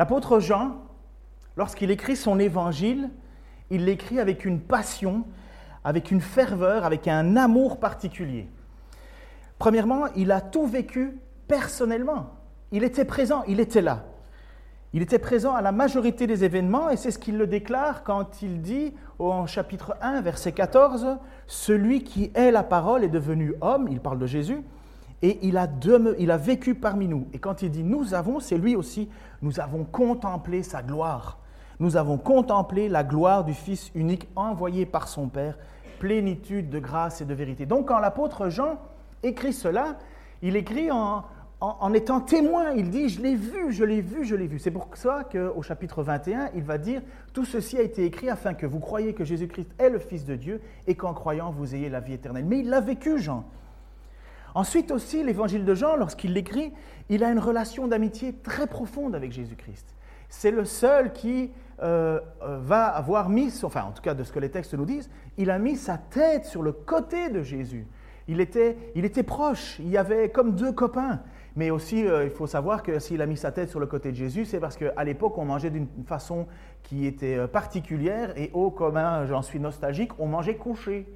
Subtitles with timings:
[0.00, 0.78] L'apôtre Jean,
[1.58, 3.10] lorsqu'il écrit son évangile,
[3.68, 5.24] il l'écrit avec une passion,
[5.84, 8.48] avec une ferveur, avec un amour particulier.
[9.58, 11.18] Premièrement, il a tout vécu
[11.48, 12.30] personnellement.
[12.72, 14.06] Il était présent, il était là.
[14.94, 18.40] Il était présent à la majorité des événements et c'est ce qu'il le déclare quand
[18.40, 23.86] il dit en chapitre 1, verset 14, Celui qui est la parole est devenu homme,
[23.90, 24.62] il parle de Jésus,
[25.22, 27.26] et il a, vécu parmi nous.
[27.32, 29.08] Et quand il dit nous avons, c'est lui aussi,
[29.42, 31.38] nous avons contemplé sa gloire.
[31.78, 35.58] Nous avons contemplé la gloire du Fils unique envoyé par son Père,
[35.98, 37.66] plénitude de grâce et de vérité.
[37.66, 38.78] Donc quand l'apôtre Jean
[39.22, 39.96] écrit cela,
[40.42, 41.24] il écrit en,
[41.60, 44.58] en, étant témoin, il dit, je l'ai vu, je l'ai vu, je l'ai vu.
[44.58, 47.02] C'est pour ça qu'au chapitre 21, il va dire,
[47.34, 50.36] tout ceci a été écrit afin que vous croyiez que Jésus-Christ est le Fils de
[50.36, 52.46] Dieu et qu'en croyant, vous ayez la vie éternelle.
[52.46, 53.44] Mais il l'a vécu, Jean.
[54.54, 56.72] Ensuite aussi, l'évangile de Jean, lorsqu'il l'écrit,
[57.08, 59.94] il a une relation d'amitié très profonde avec Jésus-Christ.
[60.28, 61.50] C'est le seul qui
[61.82, 64.84] euh, euh, va avoir mis, enfin en tout cas de ce que les textes nous
[64.84, 67.86] disent, il a mis sa tête sur le côté de Jésus.
[68.28, 71.20] Il était, il était proche, il y avait comme deux copains.
[71.56, 74.12] Mais aussi, euh, il faut savoir que s'il a mis sa tête sur le côté
[74.12, 76.46] de Jésus, c'est parce qu'à l'époque, on mangeait d'une façon
[76.84, 81.08] qui était particulière et au commun, j'en suis nostalgique, on mangeait couché.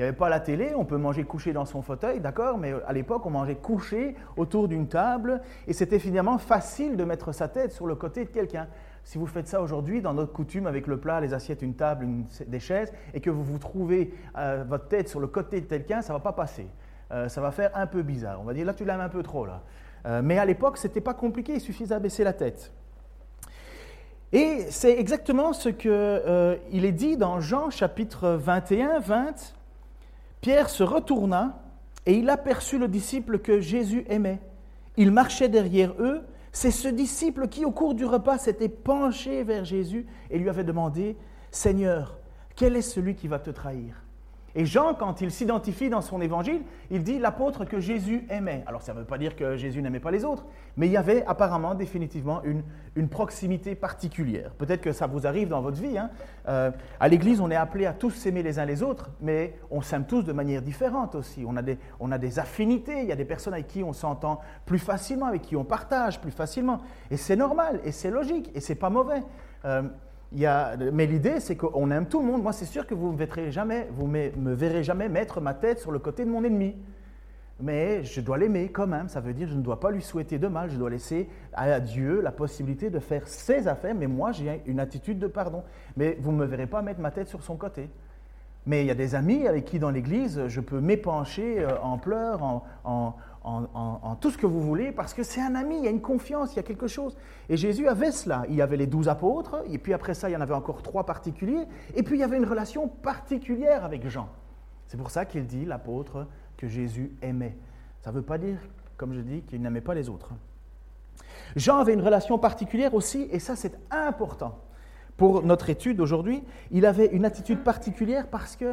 [0.00, 2.72] Il n'y avait pas la télé, on peut manger couché dans son fauteuil, d'accord, mais
[2.72, 7.32] euh, à l'époque, on mangeait couché autour d'une table et c'était finalement facile de mettre
[7.32, 8.66] sa tête sur le côté de quelqu'un.
[9.04, 12.06] Si vous faites ça aujourd'hui, dans notre coutume, avec le plat, les assiettes, une table,
[12.46, 14.14] des chaises, et que vous vous trouvez
[14.66, 16.66] votre tête sur le côté de quelqu'un, ça ne va pas passer.
[17.12, 18.40] Euh, ça va faire un peu bizarre.
[18.40, 19.62] On va dire, là, tu l'aimes un peu trop, là.
[20.06, 22.72] Euh, mais à l'époque, ce n'était pas compliqué, il suffisait d'abaisser la tête.
[24.32, 29.59] Et c'est exactement ce qu'il euh, est dit dans Jean chapitre 21, 20.
[30.40, 31.62] Pierre se retourna
[32.06, 34.40] et il aperçut le disciple que Jésus aimait.
[34.96, 36.22] Il marchait derrière eux.
[36.52, 40.64] C'est ce disciple qui, au cours du repas, s'était penché vers Jésus et lui avait
[40.64, 41.16] demandé,
[41.50, 42.18] Seigneur,
[42.56, 44.02] quel est celui qui va te trahir?
[44.54, 48.64] Et Jean, quand il s'identifie dans son évangile, il dit l'apôtre que Jésus aimait.
[48.66, 50.44] Alors ça ne veut pas dire que Jésus n'aimait pas les autres,
[50.76, 52.62] mais il y avait apparemment définitivement une,
[52.96, 54.52] une proximité particulière.
[54.58, 55.96] Peut-être que ça vous arrive dans votre vie.
[55.96, 56.10] Hein.
[56.48, 59.82] Euh, à l'Église, on est appelé à tous s'aimer les uns les autres, mais on
[59.82, 61.44] s'aime tous de manière différente aussi.
[61.46, 63.92] On a, des, on a des affinités, il y a des personnes avec qui on
[63.92, 66.80] s'entend plus facilement, avec qui on partage plus facilement.
[67.10, 69.22] Et c'est normal, et c'est logique, et c'est pas mauvais.
[69.64, 69.82] Euh,
[70.32, 72.42] mais l'idée, c'est qu'on aime tout le monde.
[72.42, 76.24] Moi, c'est sûr que vous ne me verrez jamais, mettre ma tête sur le côté
[76.24, 76.76] de mon ennemi.
[77.62, 79.08] Mais je dois l'aimer quand même.
[79.08, 80.70] Ça veut dire que je ne dois pas lui souhaiter de mal.
[80.70, 83.94] Je dois laisser à Dieu la possibilité de faire ses affaires.
[83.94, 85.62] Mais moi, j'ai une attitude de pardon.
[85.96, 87.90] Mais vous ne me verrez pas mettre ma tête sur son côté.
[88.66, 91.98] Mais il y a des amis avec qui dans l'Église, je peux m'épancher euh, en
[91.98, 92.42] pleurs,
[92.84, 93.14] en,
[94.20, 96.52] tout ce que vous voulez, parce que c'est un ami, il y a une confiance,
[96.52, 97.16] il y a quelque chose.
[97.48, 98.44] Et Jésus avait cela.
[98.48, 100.82] Il y avait les douze apôtres, et puis après ça, il y en avait encore
[100.82, 104.28] trois particuliers, et puis il y avait une relation particulière avec Jean.
[104.86, 107.56] C'est pour ça qu'il dit, l'apôtre, que Jésus aimait.
[108.00, 108.58] Ça ne veut pas dire,
[108.96, 110.30] comme je dis, qu'il n'aimait pas les autres.
[111.56, 114.58] Jean avait une relation particulière aussi, et ça c'est important.
[115.16, 118.72] Pour notre étude aujourd'hui, il avait une attitude particulière parce que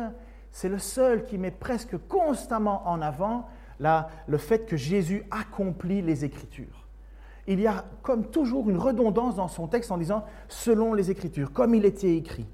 [0.51, 3.47] c'est le seul qui met presque constamment en avant
[3.79, 6.85] le fait que Jésus accomplit les Écritures.
[7.47, 11.53] Il y a comme toujours une redondance dans son texte en disant selon les Écritures,
[11.53, 12.45] comme il était écrit.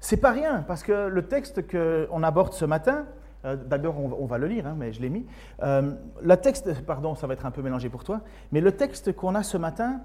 [0.00, 3.06] C'est pas rien, parce que le texte qu'on aborde ce matin,
[3.44, 5.26] euh, d'abord on, va le lire, hein, mais je l'ai mis.
[5.62, 8.20] Euh, le texte, pardon, ça va être un peu mélangé pour toi,
[8.52, 10.00] mais le texte qu'on a ce matin,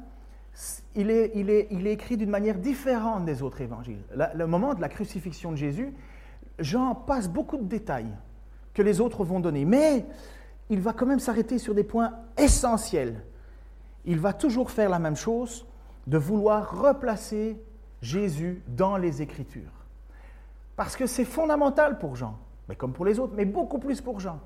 [0.95, 4.01] il est écrit d'une manière différente des autres évangiles.
[4.35, 5.93] le moment de la crucifixion de Jésus,
[6.59, 8.13] Jean passe beaucoup de détails
[8.73, 9.65] que les autres vont donner.
[9.65, 10.05] Mais
[10.69, 13.23] il va quand même s'arrêter sur des points essentiels.
[14.05, 15.65] Il va toujours faire la même chose,
[16.07, 17.61] de vouloir replacer
[18.01, 19.71] Jésus dans les Écritures.
[20.75, 24.19] Parce que c'est fondamental pour Jean, mais comme pour les autres, mais beaucoup plus pour
[24.19, 24.39] Jean.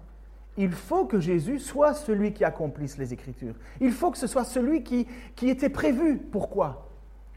[0.58, 3.56] Il faut que Jésus soit celui qui accomplisse les Écritures.
[3.82, 6.18] Il faut que ce soit celui qui, qui était prévu.
[6.18, 6.90] Pourquoi?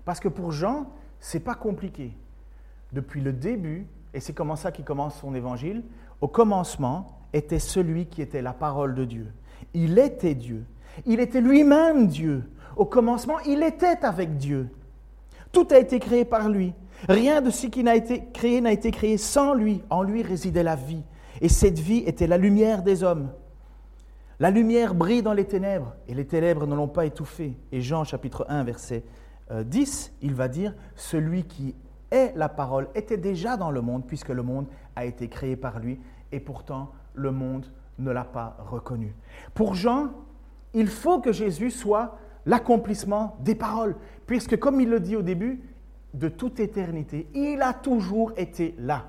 [0.05, 0.91] Parce que pour Jean,
[1.21, 2.17] c'est pas compliqué.
[2.93, 5.83] Depuis le début, et c'est comme ça qu'il commence son évangile,
[6.21, 9.33] au commencement était celui qui était la parole de Dieu.
[9.75, 10.65] Il était Dieu.
[11.07, 12.51] Il était lui-même Dieu.
[12.77, 14.71] Au commencement, il était avec Dieu.
[15.53, 16.75] Tout a été créé par lui.
[17.09, 19.83] Rien de ce qui n'a été créé n'a été créé sans lui.
[19.91, 21.03] En lui résidait la vie.
[21.41, 23.31] Et cette vie était la lumière des hommes.
[24.41, 27.57] La lumière brille dans les ténèbres et les ténèbres ne l'ont pas étouffée.
[27.73, 29.03] Et Jean chapitre 1 verset
[29.51, 31.75] 10, euh, il va dire, celui qui
[32.11, 34.67] est la parole était déjà dans le monde puisque le monde
[34.99, 36.01] a été créé par lui
[36.33, 37.67] et pourtant le monde
[37.99, 39.15] ne l'a pas reconnu.
[39.55, 40.11] Pour Jean,
[40.75, 43.97] il faut que Jésus soit l'accomplissement des paroles.
[44.27, 45.63] Puisque, comme il le dit au début,
[46.15, 49.07] de toute éternité, il a toujours été là.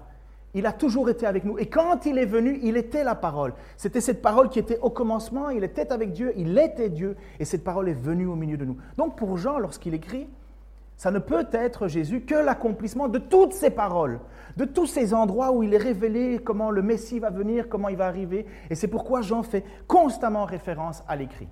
[0.54, 1.58] Il a toujours été avec nous.
[1.58, 3.54] Et quand il est venu, il était la parole.
[3.78, 7.46] C'était cette parole qui était au commencement, il était avec Dieu, il était Dieu, et
[7.46, 8.78] cette parole est venue au milieu de nous.
[8.98, 10.28] Donc pour Jean, lorsqu'il écrit,
[11.00, 14.20] ça ne peut être Jésus que l'accomplissement de toutes ces paroles,
[14.58, 17.96] de tous ces endroits où il est révélé comment le Messie va venir, comment il
[17.96, 18.46] va arriver.
[18.70, 21.48] Et c'est pourquoi Jean fait constamment référence à l'écrit.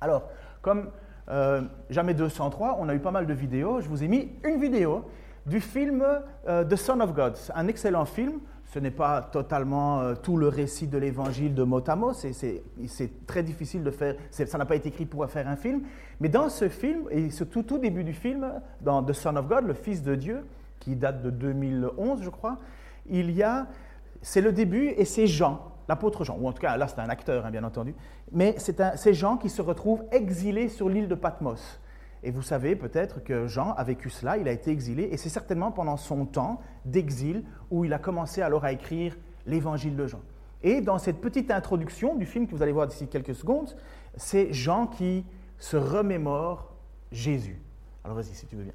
[0.00, 0.28] Alors,
[0.60, 0.90] comme
[1.28, 3.80] euh, Jamais 203, on a eu pas mal de vidéos.
[3.80, 5.06] Je vous ai mis une vidéo
[5.44, 6.04] du film
[6.46, 8.34] euh, The Son of God, un excellent film.
[8.72, 13.26] Ce n'est pas totalement euh, tout le récit de l'évangile de mot à mot, c'est
[13.26, 15.82] très difficile de faire, ça n'a pas été écrit pour faire un film,
[16.20, 19.46] mais dans ce film, et ce tout, tout début du film, dans The Son of
[19.46, 20.46] God, le Fils de Dieu,
[20.80, 22.56] qui date de 2011, je crois,
[23.10, 23.66] il y a,
[24.22, 27.10] c'est le début et c'est Jean, l'apôtre Jean, ou en tout cas là c'est un
[27.10, 27.94] acteur hein, bien entendu,
[28.32, 31.78] mais c'est Jean qui se retrouve exilé sur l'île de Patmos.
[32.22, 35.28] Et vous savez peut-être que Jean a vécu cela, il a été exilé, et c'est
[35.28, 39.16] certainement pendant son temps d'exil où il a commencé alors à écrire
[39.46, 40.20] l'évangile de Jean.
[40.62, 43.74] Et dans cette petite introduction du film que vous allez voir d'ici quelques secondes,
[44.16, 45.24] c'est Jean qui
[45.58, 46.72] se remémore
[47.10, 47.60] Jésus.
[48.04, 48.72] Alors vas-y si tu veux bien.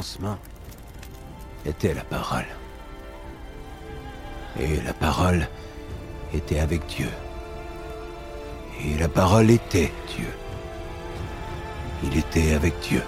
[0.00, 0.38] Commencement
[1.66, 2.46] était la parole.
[4.58, 5.46] Et la parole
[6.32, 7.10] était avec Dieu.
[8.82, 10.32] Et la parole était Dieu.
[12.02, 13.02] Il était avec Dieu.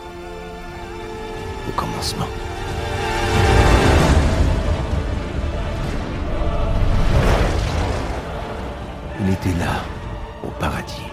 [1.66, 2.28] Au commencement.
[9.20, 9.80] Il était là,
[10.44, 11.08] au paradis,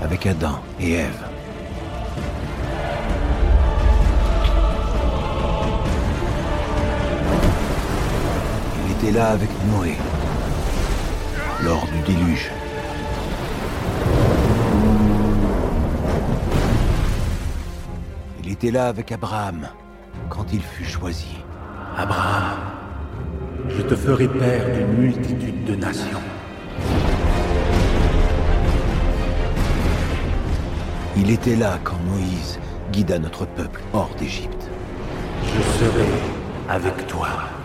[0.00, 1.25] avec Adam et Ève.
[9.06, 9.96] Était là avec Noé,
[11.62, 12.50] lors du déluge.
[18.42, 19.68] Il était là avec Abraham,
[20.28, 21.36] quand il fut choisi.
[21.96, 22.58] Abraham,
[23.68, 26.22] je te ferai père d'une multitude de nations.
[31.16, 32.58] Il était là quand Moïse
[32.92, 34.68] guida notre peuple hors d'Égypte.
[35.44, 36.08] Je serai
[36.68, 37.55] avec toi.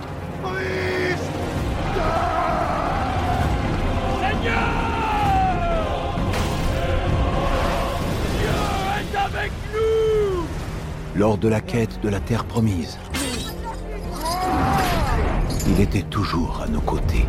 [11.42, 13.00] De la quête de la terre promise.
[15.68, 17.26] Il était toujours à nos côtés.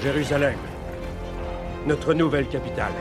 [0.00, 0.56] Jérusalem,
[1.86, 2.94] notre nouvelle capitale.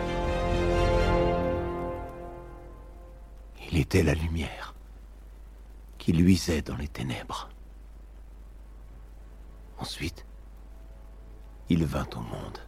[3.71, 4.75] Il était la lumière
[5.97, 7.47] qui luisait dans les ténèbres.
[9.79, 10.25] Ensuite,
[11.69, 12.59] il vint au monde.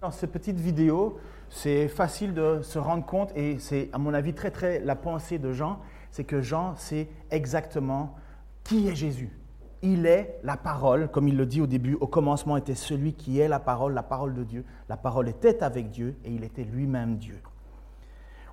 [0.00, 1.18] Dans cette petite vidéo,
[1.50, 5.40] c'est facile de se rendre compte, et c'est à mon avis très très la pensée
[5.40, 5.80] de Jean,
[6.12, 8.14] c'est que Jean sait exactement
[8.62, 9.36] qui est Jésus.
[9.82, 13.40] Il est la parole, comme il le dit au début, au commencement était celui qui
[13.40, 14.64] est la parole, la parole de Dieu.
[14.88, 17.40] La parole était avec Dieu et il était lui-même Dieu.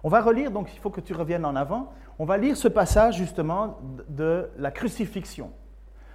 [0.04, 2.68] On va relire, donc il faut que tu reviennes en avant, on va lire ce
[2.68, 3.78] passage justement
[4.10, 5.52] de la crucifixion.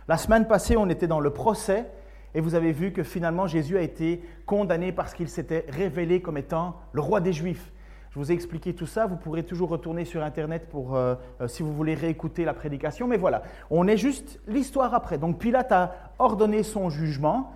[0.09, 1.89] La semaine passée, on était dans le procès
[2.35, 6.37] et vous avez vu que finalement Jésus a été condamné parce qu'il s'était révélé comme
[6.37, 7.73] étant le roi des Juifs.
[8.11, 11.47] Je vous ai expliqué tout ça, vous pourrez toujours retourner sur Internet pour, euh, euh,
[11.47, 15.17] si vous voulez réécouter la prédication, mais voilà, on est juste l'histoire après.
[15.17, 17.53] Donc Pilate a ordonné son jugement,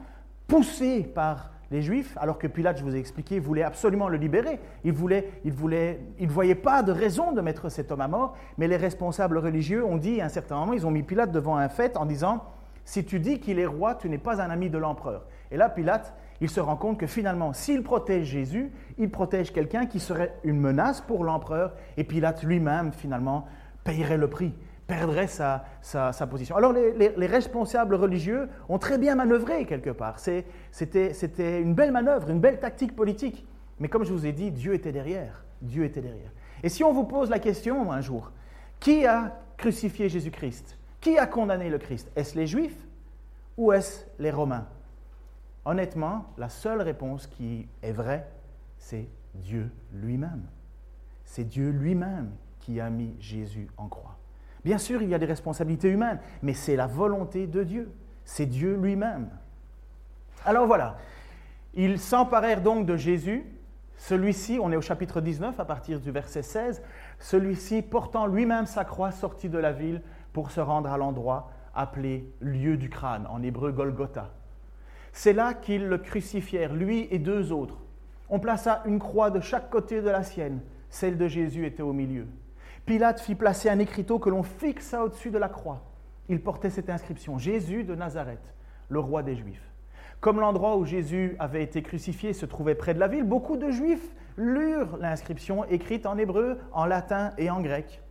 [0.47, 4.61] poussé par les Juifs, alors que Pilate, je vous ai expliqué, voulait absolument le libérer.
[4.85, 8.07] Il voulait, il voulait, il ne voyait pas de raison de mettre cet homme à
[8.07, 11.33] mort, mais les responsables religieux ont dit à un certain moment, ils ont mis Pilate
[11.33, 12.45] devant un fait en disant,
[12.85, 15.27] si tu dis qu'il est roi, tu n'es pas un ami de l'empereur.
[15.51, 19.87] Et là, Pilate, il se rend compte que finalement, s'il protège Jésus, il protège quelqu'un
[19.87, 23.47] qui serait une menace pour l'empereur, et Pilate lui-même, finalement,
[23.85, 24.55] payerait le prix
[24.87, 25.65] perdrait sa,
[26.31, 26.57] position.
[26.57, 30.19] Alors les, responsables religieux ont très bien manœuvré quelque part.
[30.19, 33.47] C'était une belle manœuvre, une belle tactique politique.
[33.81, 35.45] Mais comme je vous ai dit, Dieu était derrière.
[35.63, 36.31] Dieu était derrière.
[36.63, 38.31] Et si on vous pose la question un jour,
[38.79, 40.79] qui a crucifié Jésus-Christ?
[41.05, 42.11] Qui a condamné le Christ?
[42.17, 42.89] Est-ce les Juifs
[43.59, 44.67] ou est-ce les Romains?
[45.67, 48.27] Honnêtement, la seule réponse qui est vraie,
[48.79, 50.47] c'est Dieu lui-même.
[51.27, 54.17] C'est Dieu lui-même qui a mis Jésus en croix.
[54.65, 57.93] Bien sûr, il y a des responsabilités humaines, mais c'est la volonté de Dieu.
[58.25, 59.29] C'est Dieu lui-même.
[60.47, 60.97] Alors voilà,
[61.75, 63.45] ils s'emparèrent donc de Jésus.
[63.99, 66.83] Celui-ci, on est au chapitre 19 à partir du verset 16,
[67.19, 70.01] celui-ci portant lui-même sa croix sortit de la ville
[70.35, 74.31] pour se rendre à l'endroit appelé lieu du crâne, en hébreu Golgotha.
[75.13, 77.79] C'est là qu'ils le crucifièrent, lui et deux autres.
[78.29, 80.61] On plaça une croix de chaque côté de la sienne,
[80.91, 82.27] celle de Jésus était au milieu.
[82.85, 85.83] Pilate fit placer un écriteau que l'on fixa au-dessus de la croix.
[86.29, 88.55] Il portait cette inscription Jésus de Nazareth,
[88.89, 89.73] le roi des Juifs.
[90.21, 93.71] Comme l'endroit où Jésus avait été crucifié se trouvait près de la ville, beaucoup de
[93.71, 98.03] Juifs lurent l'inscription écrite en hébreu, en latin et en grec.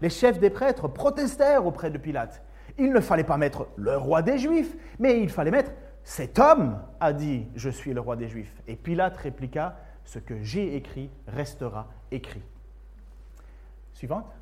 [0.00, 2.42] Les chefs des prêtres protestèrent auprès de Pilate.
[2.78, 5.72] Il ne fallait pas mettre le roi des Juifs, mais il fallait mettre
[6.04, 8.62] cet homme a dit Je suis le roi des Juifs.
[8.66, 12.42] Et Pilate répliqua Ce que j'ai écrit restera écrit.
[13.92, 14.32] Suivante.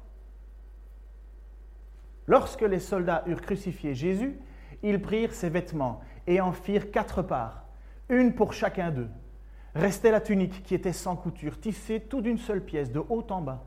[2.27, 4.38] Lorsque les soldats eurent crucifié Jésus,
[4.83, 7.65] ils prirent ses vêtements et en firent quatre parts,
[8.09, 9.09] une pour chacun d'eux.
[9.75, 13.41] Restait la tunique qui était sans couture, tissée tout d'une seule pièce, de haut en
[13.41, 13.65] bas.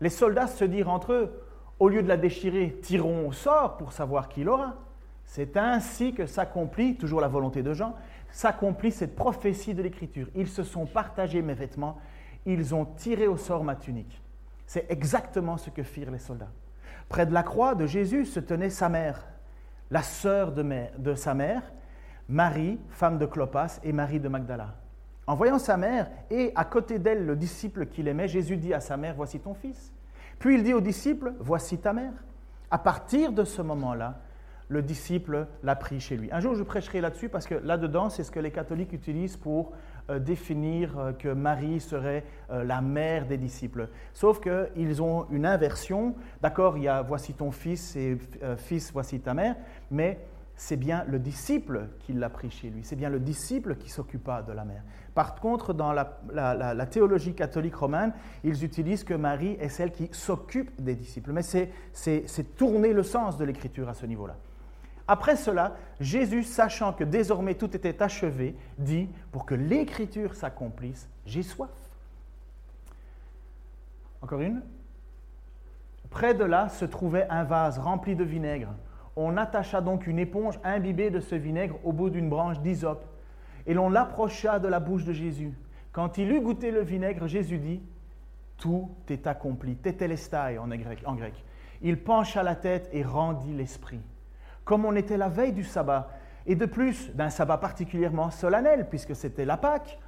[0.00, 1.44] Les soldats se dirent entre eux,
[1.78, 4.76] au lieu de la déchirer, tirons au sort pour savoir qui l'aura.
[5.24, 7.94] C'est ainsi que s'accomplit, toujours la volonté de Jean,
[8.30, 10.28] s'accomplit cette prophétie de l'Écriture.
[10.34, 11.98] Ils se sont partagés mes vêtements,
[12.46, 14.20] ils ont tiré au sort ma tunique.
[14.66, 16.50] C'est exactement ce que firent les soldats.
[17.08, 19.26] Près de la croix de Jésus se tenait sa mère,
[19.90, 20.64] la sœur de,
[20.98, 21.62] de sa mère,
[22.28, 24.79] Marie, femme de Clopas, et Marie de Magdala.
[25.30, 28.80] En voyant sa mère et à côté d'elle le disciple qu'il aimait, Jésus dit à
[28.80, 29.92] sa mère, Voici ton fils.
[30.40, 32.10] Puis il dit au disciple, Voici ta mère.
[32.68, 34.22] À partir de ce moment-là,
[34.66, 36.30] le disciple l'a pris chez lui.
[36.32, 39.70] Un jour, je prêcherai là-dessus parce que là-dedans, c'est ce que les catholiques utilisent pour
[40.10, 43.88] euh, définir euh, que Marie serait euh, la mère des disciples.
[44.12, 46.16] Sauf qu'ils ont une inversion.
[46.42, 48.18] D'accord, il y a voici ton fils et
[48.56, 49.54] fils, voici ta mère,
[49.92, 50.18] mais
[50.56, 52.80] c'est bien le disciple qui l'a pris chez lui.
[52.82, 54.82] C'est bien le disciple qui s'occupa de la mère.
[55.14, 58.12] Par contre, dans la, théologie catholique romaine,
[58.44, 61.32] ils utilisent que Marie est celle qui s'occupe des disciples.
[61.32, 64.36] Mais c'est tourner le sens de l'écriture à ce niveau-là.
[65.08, 71.42] Après cela, Jésus, sachant que désormais tout était achevé, dit, pour que l'écriture s'accomplisse, j'ai
[71.42, 71.70] soif.
[74.22, 74.62] Encore une.
[76.10, 78.68] Près de là se trouvait un vase rempli de vinaigre
[79.16, 83.04] on attacha donc une éponge imbibée de ce vinaigre au bout d'une branche d'hysope,
[83.70, 85.52] et l'on l'approcha de la bouche de Jésus.
[85.92, 87.80] Quand il eut goûté le vinaigre, Jésus dit
[88.58, 91.44] Tout est accompli, tetelestai en grec, en grec.
[91.80, 94.00] Il pencha la tête et rendit l'esprit.
[94.64, 96.10] Comme on était la veille du sabbat,
[96.46, 100.00] et de plus d'un sabbat particulièrement solennel, puisque c'était la Pâque,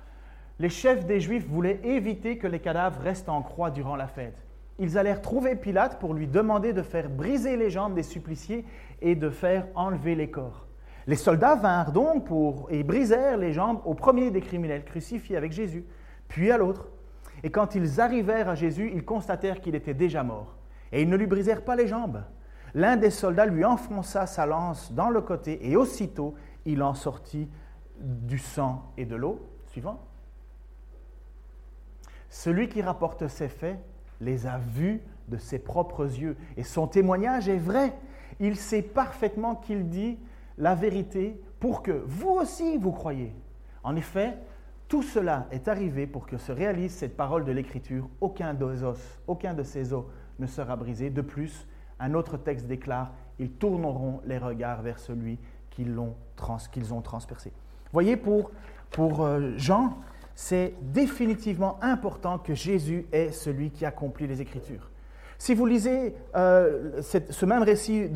[0.59, 4.45] les chefs des Juifs voulaient éviter que les cadavres restent en croix durant la fête.
[4.81, 8.65] Ils allèrent trouver Pilate pour lui demander de faire briser les jambes des suppliciés
[9.01, 10.67] et de faire enlever les corps.
[11.07, 15.53] Les soldats vinrent donc pour, et brisèrent les jambes au premier des criminels crucifiés avec
[15.53, 15.85] Jésus,
[16.29, 16.89] puis à l'autre.
[17.43, 20.57] Et quand ils arrivèrent à Jésus, ils constatèrent qu'il était déjà mort.
[20.93, 22.23] Et ils ne lui brisèrent pas les jambes.
[22.75, 27.49] L'un des soldats lui enfonça sa lance dans le côté, et aussitôt il en sortit
[27.99, 29.41] du sang et de l'eau.
[29.67, 30.01] Suivant.
[32.29, 33.79] Celui qui rapporte ces faits
[34.21, 37.93] les a vus de ses propres yeux, et son témoignage est vrai
[38.41, 40.19] il sait parfaitement qu'il dit
[40.63, 43.35] la vérité pour que vous aussi vous croyez.
[43.83, 44.39] En effet,
[44.87, 48.09] tout cela est arrivé pour que se réalise cette parole de l'Écriture.
[48.21, 50.05] Aucun, os, aucun de ces os
[50.39, 51.11] ne sera brisé.
[51.11, 51.67] De plus,
[51.99, 55.41] un autre texte déclare, ils tourneront les regards vers celui
[55.71, 56.15] qu'ils ont,
[56.93, 57.53] ont transpercé.
[57.93, 58.53] Voyez, pour,
[58.93, 59.99] pour euh, Jean,
[60.37, 64.91] c'est définitivement important que Jésus est celui qui accomplit les Écritures.
[65.39, 68.09] Si vous lisez euh, ce même récit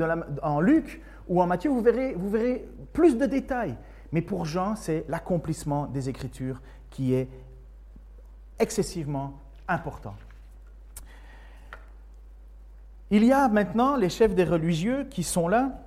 [0.44, 3.76] en Luc ou en Matthieu, vous verrez, plus de détails.
[4.12, 7.28] Mais pour Jean, c'est l'accomplissement des Écritures qui est
[8.58, 9.34] excessivement
[9.68, 10.14] important.
[13.10, 15.84] Il y a maintenant les chefs des religieux qui sont là.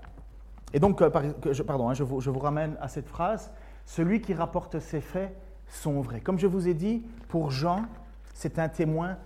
[0.74, 3.52] Et donc, euh, pardon, hein, je, vous, ramène à cette phrase.
[3.86, 5.36] Celui qui rapporte ces faits
[5.68, 6.22] sont vrais.
[6.22, 7.86] Comme je vous ai dit, pour Jean,
[8.34, 9.18] c'est un témoin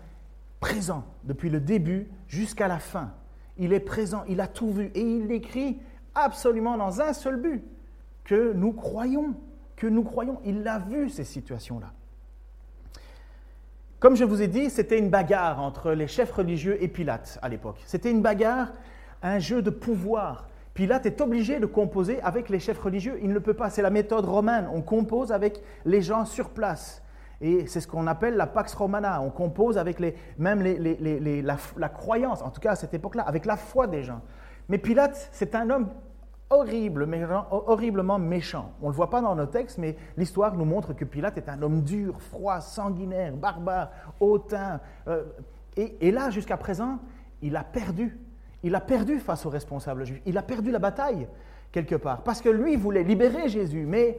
[0.60, 3.12] présent depuis le début jusqu'à la fin.
[3.58, 5.80] Il est présent, il a tout vu et il écrit
[6.16, 7.64] absolument dans un seul but,
[8.24, 9.36] que nous croyons,
[9.76, 10.40] que nous croyons.
[10.46, 11.92] Il a vu ces situations-là.
[14.00, 17.48] Comme je vous ai dit, c'était une bagarre entre les chefs religieux et Pilate à
[17.48, 17.82] l'époque.
[17.86, 18.74] C'était une bagarre,
[19.22, 20.50] un jeu de pouvoir.
[20.74, 23.18] Pilate est obligé de composer avec les chefs religieux.
[23.22, 24.68] Il ne peut pas, c'est la méthode romaine.
[24.74, 27.02] On compose avec les gens sur place.
[27.40, 29.22] Et c'est ce qu'on appelle la Pax Romana.
[29.22, 33.58] On compose avec les, même la, croyance, en tout cas à cette époque-là, avec la
[33.58, 34.22] foi des gens.
[34.70, 35.90] Mais Pilate, c'est un homme
[36.50, 37.08] horrible,
[37.50, 38.74] horriblement méchant.
[38.82, 41.50] On ne le voit pas dans nos textes, mais l'histoire nous montre que Pilate est
[41.50, 43.90] un homme dur, froid, sanguinaire, barbare,
[44.20, 44.80] hautain.
[45.08, 45.24] Euh,
[45.76, 47.00] et, et là, jusqu'à présent,
[47.42, 48.20] il a perdu.
[48.62, 50.22] Il a perdu face aux responsables juifs.
[50.26, 51.28] Il a perdu la bataille,
[51.72, 52.22] quelque part.
[52.22, 54.18] Parce que lui voulait libérer Jésus, mais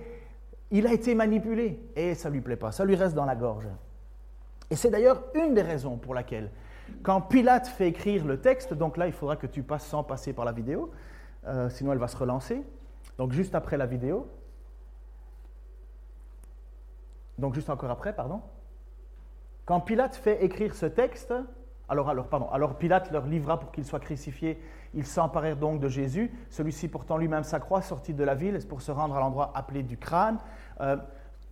[0.70, 3.36] il a été manipulé et ça ne lui plaît pas, ça lui reste dans la
[3.36, 3.68] gorge.
[4.70, 6.50] Et c'est d'ailleurs une des raisons pour laquelle,
[7.02, 10.32] quand Pilate fait écrire le texte, donc là il faudra que tu passes sans passer
[10.32, 10.90] par la vidéo,
[11.46, 12.62] euh, sinon elle va se relancer,
[13.18, 14.28] donc juste après la vidéo,
[17.38, 18.40] donc juste encore après, pardon,
[19.64, 21.34] quand Pilate fait écrire ce texte,
[21.88, 24.60] alors, alors, pardon, alors Pilate leur livra pour qu'ils soient crucifiés.
[24.94, 28.80] Ils s'emparèrent donc de Jésus, celui-ci portant lui-même sa croix, sortit de la ville pour
[28.80, 30.38] se rendre à l'endroit appelé du crâne.
[30.80, 30.96] Euh,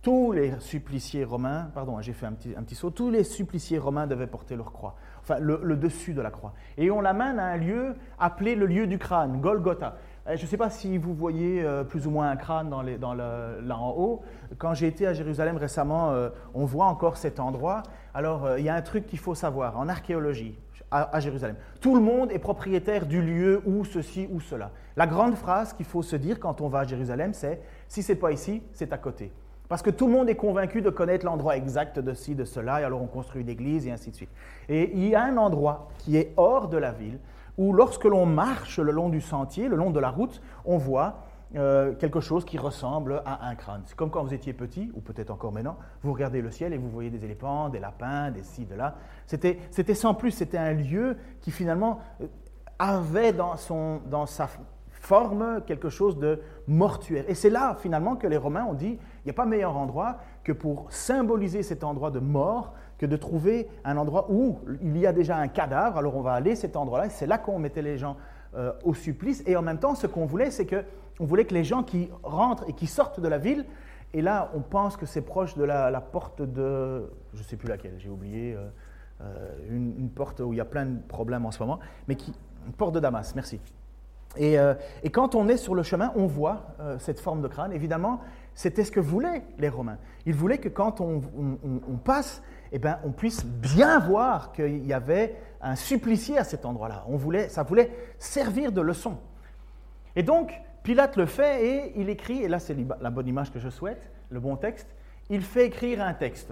[0.03, 4.27] tous les suppliciés romains, pardon, j'ai fait un petit, saut, tous les suppliciés romains devaient
[4.27, 6.53] porter leur croix, enfin le, dessus de la croix.
[6.77, 9.95] Et on l'amène à un lieu appelé le lieu du crâne, Golgotha.
[10.27, 13.13] Euh, je ne sais pas si vous voyez euh, plus ou moins un crâne dans
[13.13, 14.21] là en haut.
[14.57, 16.13] Quand j'ai été à Jérusalem récemment,
[16.53, 17.81] on voit encore cet endroit.
[18.13, 20.59] Alors, il y a un truc qu'il faut savoir en archéologie
[20.91, 21.55] à, Jérusalem.
[21.81, 24.71] Tout le monde est propriétaire du lieu ou ceci ou cela.
[24.95, 28.15] La grande phrase qu'il faut se dire quand on va à Jérusalem, c'est si c'est
[28.15, 29.31] pas ici, c'est à côté.
[29.69, 32.81] Parce que tout le monde est convaincu de connaître l'endroit exact de ci, de cela,
[32.81, 34.29] et alors on construit une église et ainsi de suite.
[34.69, 37.19] Et il y a un endroit qui est hors de la ville,
[37.57, 41.23] où lorsque l'on marche le long du sentier, le long de la route, on voit
[41.55, 43.83] euh, quelque chose qui ressemble à un crâne.
[43.85, 46.77] C'est comme quand vous étiez petit, ou peut-être encore maintenant, vous regardez le ciel et
[46.77, 48.95] vous voyez des éléphants, des lapins, des ci, de là.
[49.27, 52.27] C'était sans plus, c'était un lieu qui finalement euh,
[52.79, 54.47] avait dans, son, dans sa
[55.03, 57.25] forme quelque chose de mortuaire.
[57.27, 60.19] Et c'est là finalement que les Romains ont dit, il n'y a pas meilleur endroit
[60.43, 65.05] que pour symboliser cet endroit de mort, que de trouver un endroit où il y
[65.05, 67.81] a déjà un cadavre, alors on va aller à cet endroit-là, c'est là, qu'on mettait
[67.81, 68.15] les gens
[68.55, 69.43] euh, au supplice.
[69.45, 70.85] Et en même temps, ce qu'on voulait, c'est que
[71.19, 73.65] on voulait que les gens qui rentrent et qui sortent de la ville,
[74.13, 77.67] et là, on pense que c'est proche de la, porte de, je ne sais plus
[77.67, 78.69] laquelle, j'ai oublié, euh,
[79.21, 82.33] euh, une, porte où il y a plein de problèmes en ce moment, mais qui,
[82.65, 83.59] une porte de Damas, merci.
[84.35, 84.73] Et, euh,
[85.11, 87.71] quand on est sur le chemin, on voit cette forme de crâne.
[87.71, 88.21] Évidemment,
[88.55, 89.97] c'était ce que voulaient les Romains.
[90.25, 91.21] Ils voulaient que quand on,
[92.03, 92.41] passe,
[92.71, 97.03] eh ben, on puisse bien voir qu'il y avait un supplicié à cet endroit-là.
[97.07, 99.17] On voulait, ça voulait servir de leçon.
[100.15, 103.59] Et donc, Pilate le fait et il écrit, et là c'est la bonne image que
[103.59, 104.87] je souhaite, le bon texte,
[105.29, 106.51] il fait écrire un texte.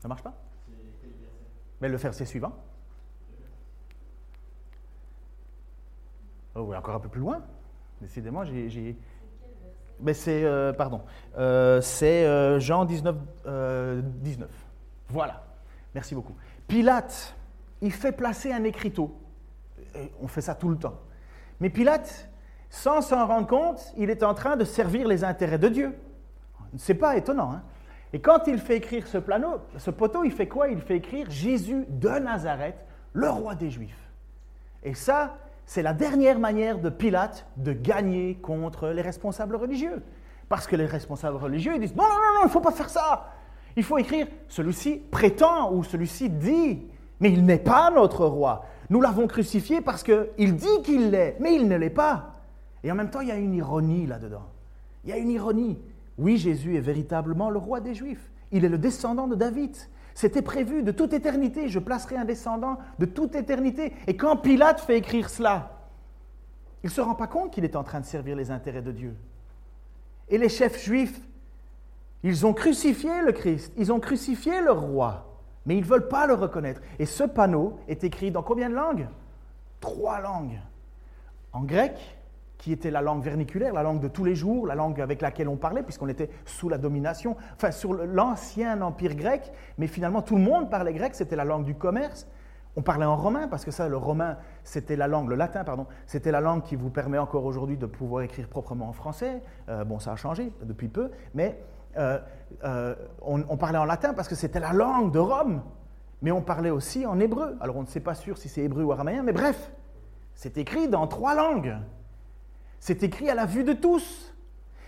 [0.00, 0.34] Ça marche pas?
[1.80, 2.52] Mais le verset suivant.
[6.54, 7.42] Oh oui, encore un peu plus loin.
[8.00, 8.96] Décidément, j'ai.
[10.00, 11.02] Mais c'est, euh, pardon,
[11.38, 13.16] euh, c'est euh, Jean 19,
[14.20, 14.48] 19.
[15.08, 15.44] Voilà.
[15.94, 16.34] Merci beaucoup.
[16.66, 17.36] Pilate,
[17.80, 19.16] il fait placer un écriteau
[20.20, 20.98] on fait ça tout le temps.
[21.60, 22.28] Mais Pilate,
[22.70, 25.98] sans s'en rendre compte, il est en train de servir les intérêts de Dieu.
[26.76, 27.52] C'est pas étonnant.
[27.52, 27.62] Hein.
[28.12, 30.68] Et quand il fait écrire ce, plano, ce poteau, il fait quoi?
[30.68, 32.76] Il fait écrire Jésus de Nazareth,
[33.12, 34.10] le roi des Juifs.
[34.82, 35.36] Et ça,
[35.66, 40.02] c'est la dernière manière de Pilate de gagner contre les responsables religieux.
[40.48, 42.72] Parce que les responsables religieux, ils disent non, non, non, non il ne faut pas
[42.72, 43.30] faire ça.
[43.76, 46.82] Il faut écrire celui-ci prétend ou celui-ci dit,
[47.20, 48.66] mais il n'est pas notre roi.
[48.90, 52.34] Nous l'avons crucifié parce qu'il dit qu'il l'est, mais il ne l'est pas.
[52.84, 54.46] Et en même temps, il y a une ironie là-dedans.
[55.04, 55.78] Il y a une ironie.
[56.18, 58.30] Oui, Jésus est véritablement le roi des Juifs.
[58.50, 59.74] Il est le descendant de David.
[60.14, 61.68] C'était prévu de toute éternité.
[61.68, 63.92] Je placerai un descendant de toute éternité.
[64.06, 65.88] Et quand Pilate fait écrire cela,
[66.82, 68.92] il ne se rend pas compte qu'il est en train de servir les intérêts de
[68.92, 69.14] Dieu.
[70.28, 71.20] Et les chefs juifs,
[72.22, 75.32] ils ont crucifié le Christ, ils ont crucifié le roi
[75.66, 76.80] mais ils ne veulent pas le reconnaître.
[76.98, 79.08] Et ce panneau est écrit dans combien de langues?
[79.80, 80.58] Trois langues.
[81.52, 81.96] En grec,
[82.62, 85.48] qui était la langue verniculaire, la langue de tous les jours, la langue avec laquelle
[85.48, 90.36] on parlait, puisqu'on était sous la domination, enfin sur l'ancien empire grec, mais finalement tout
[90.36, 92.28] le monde parlait grec, c'était la langue du commerce.
[92.76, 95.88] On parlait en romain, parce que ça, le romain, c'était la langue, le latin, pardon,
[96.06, 99.42] c'était la langue qui vous permet encore aujourd'hui de pouvoir écrire proprement en français.
[99.68, 101.60] Euh, bon, ça a changé depuis peu, mais
[101.98, 102.20] euh,
[102.62, 105.62] euh, on, parlait en latin parce que c'était la langue de Rome,
[106.22, 107.56] mais on parlait aussi en hébreu.
[107.60, 109.72] Alors on ne sait pas sûr si c'est hébreu ou araméen, mais bref,
[110.34, 111.76] c'est écrit dans trois langues.
[112.82, 114.34] C'est écrit à la vue de tous.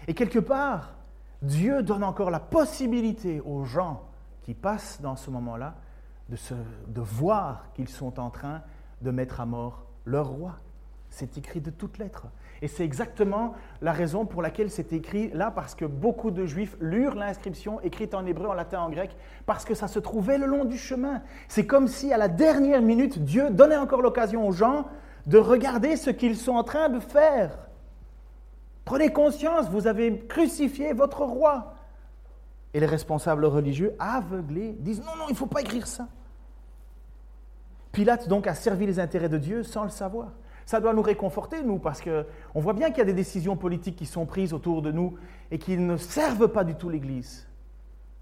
[0.09, 0.95] Et quelque part,
[1.43, 4.03] Dieu donne encore la possibilité aux gens
[4.43, 5.77] qui passent dans ce moment-là
[6.29, 8.63] de, voir qu'ils sont en train
[9.01, 10.57] de mettre à mort leur roi.
[11.09, 12.27] C'est écrit de toutes lettres.
[12.63, 16.77] Et c'est exactement la raison pour laquelle c'est écrit là, parce que beaucoup de juifs
[16.81, 20.47] lurent l'inscription écrite en hébreu, en latin, en grec, parce que ça se trouvait le
[20.47, 21.23] long du chemin.
[21.47, 24.89] C'est comme si à la dernière minute, Dieu donnait encore l'occasion aux gens
[25.27, 27.57] de regarder ce qu'ils sont en train de faire.
[28.85, 31.75] Prenez conscience, vous avez crucifié votre roi.
[32.75, 36.09] Et les responsables religieux, aveuglés, disent non, non, il ne faut pas écrire ça.
[37.93, 40.33] Pilate donc a servi les intérêts de Dieu sans le savoir.
[40.67, 43.97] Ça doit nous réconforter, nous, parce qu'on voit bien qu'il y a des décisions politiques
[43.97, 45.17] qui sont prises autour de nous
[45.51, 47.47] et qui ne servent pas du tout l'Église.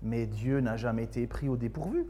[0.03, 2.07] Mais Dieu n'a jamais été pris au dépourvu.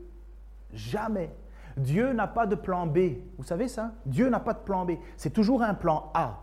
[0.72, 1.30] Jamais.
[1.76, 2.98] Dieu n'a pas de plan B.
[3.38, 3.92] Vous savez ça?
[4.06, 4.92] Dieu n'a pas de plan B.
[5.16, 6.40] C'est toujours un plan A.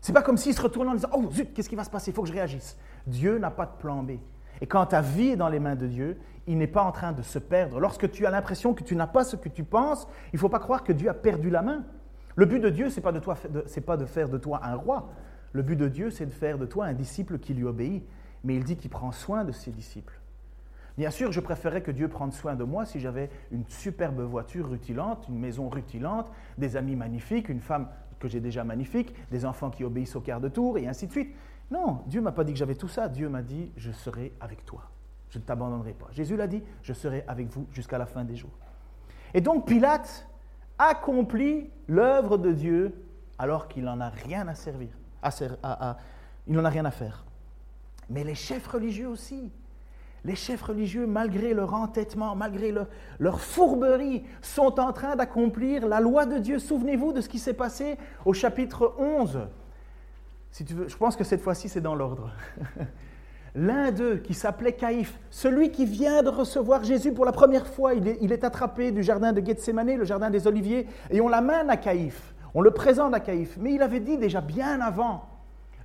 [0.00, 2.10] C'est pas comme s'il se retourne en disant Oh zut, qu'est-ce qui va se passer?
[2.10, 2.76] Il faut que je réagisse.
[3.06, 4.12] Dieu n'a pas de plan B.
[4.60, 7.12] Et quand ta vie est dans les mains de Dieu, il n'est pas en train
[7.12, 7.78] de se perdre.
[7.78, 10.48] Lorsque tu as l'impression que tu n'as pas ce que tu penses, il ne faut
[10.48, 11.84] pas croire que Dieu a perdu la main.
[12.36, 15.10] Le but de Dieu, ce n'est pas, de pas de faire de toi un roi.
[15.52, 18.04] Le but de Dieu, c'est de faire de toi un disciple qui lui obéit.
[18.44, 20.18] Mais il dit qu'il prend soin de ses disciples.
[20.96, 24.68] Bien sûr, je préférerais que Dieu prenne soin de moi si j'avais une superbe voiture
[24.68, 29.70] rutilante, une maison rutilante, des amis magnifiques, une femme que j'ai déjà magnifique, des enfants
[29.70, 31.34] qui obéissent au quart de tour, et ainsi de suite.
[31.70, 33.08] Non, Dieu m'a pas dit que j'avais tout ça.
[33.08, 34.90] Dieu m'a dit, je serai avec toi.
[35.30, 36.06] Je ne t'abandonnerai pas.
[36.12, 38.56] Jésus l'a dit, je serai avec vous jusqu'à la fin des jours.
[39.34, 40.26] Et donc Pilate
[40.78, 42.94] accomplit l'œuvre de Dieu
[43.38, 44.88] alors qu'il n'en a rien à servir.
[46.46, 47.24] il n'en a rien à faire.
[48.08, 49.52] Mais les chefs religieux aussi.
[50.24, 52.74] Les chefs religieux, malgré leur entêtement, malgré
[53.18, 56.58] leur fourberie, sont en train d'accomplir la loi de Dieu.
[56.58, 59.48] Souvenez-vous de ce qui s'est passé au chapitre 11
[60.50, 62.30] si tu veux, je pense que cette fois-ci, c'est dans l'ordre.
[63.54, 67.94] L'un d'eux, qui s'appelait Caïphe, celui qui vient de recevoir Jésus pour la première fois,
[67.94, 71.76] il est, attrapé du jardin de Gethsemane, le jardin des Oliviers, et on l'amène à
[71.76, 73.56] Caïphe, on le présente à Caïphe.
[73.58, 75.28] Mais il avait dit déjà bien avant,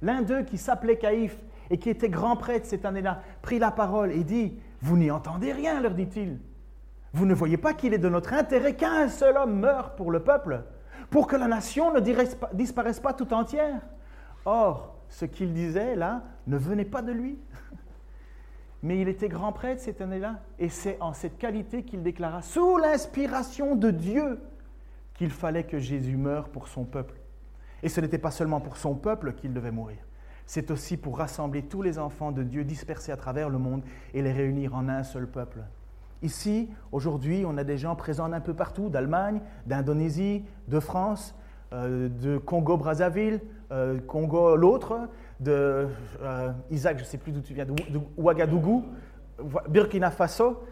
[0.01, 1.37] l'un d'eux qui s'appelait Caïphe
[1.69, 5.51] et qui était grand prêtre cette année-là, prit la parole et dit, vous n'y entendez
[5.51, 6.39] rien, leur dit-il.
[7.13, 10.21] Vous ne voyez pas qu'il est de notre intérêt qu'un seul homme meure pour le
[10.21, 10.63] peuple,
[11.09, 11.99] pour que la nation ne
[12.53, 13.81] disparaisse pas tout entière.
[14.45, 17.37] Or, ce qu'il disait là ne venait pas de lui.
[18.83, 22.77] Mais il était grand prêtre cette année-là, et c'est en cette qualité qu'il déclara, sous
[22.77, 24.41] l'inspiration de Dieu,
[25.13, 27.15] qu'il fallait que Jésus meure pour son peuple.
[27.81, 29.99] Et ce n'était pas seulement pour son peuple qu'il devait mourir,
[30.45, 34.21] c'est aussi pour rassembler tous les enfants de Dieu dispersés à travers le monde et
[34.21, 35.59] les réunir en un seul peuple.
[36.21, 41.35] Ici, aujourd'hui, on a des gens présents un peu partout, d'Allemagne, d'Indonésie, de France,
[41.73, 45.87] euh, de Congo-Brazzaville, euh, Congo l'autre, de
[46.21, 47.73] euh, Isaac, je ne sais plus d'où tu viens, de,
[48.15, 48.85] Ouagadougou,
[49.67, 50.63] Burkina Faso.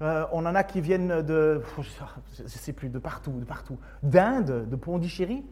[0.00, 1.62] on en a qui viennent de,
[2.38, 3.78] je sais plus, de partout, de partout.
[4.02, 5.44] D'Inde, de Pondichéry,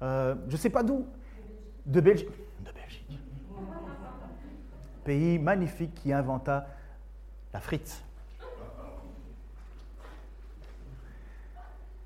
[0.00, 1.04] je ne sais pas d'où.
[1.84, 2.30] De Belgique.
[5.04, 6.66] Pays magnifique qui inventa
[7.52, 8.02] la frite.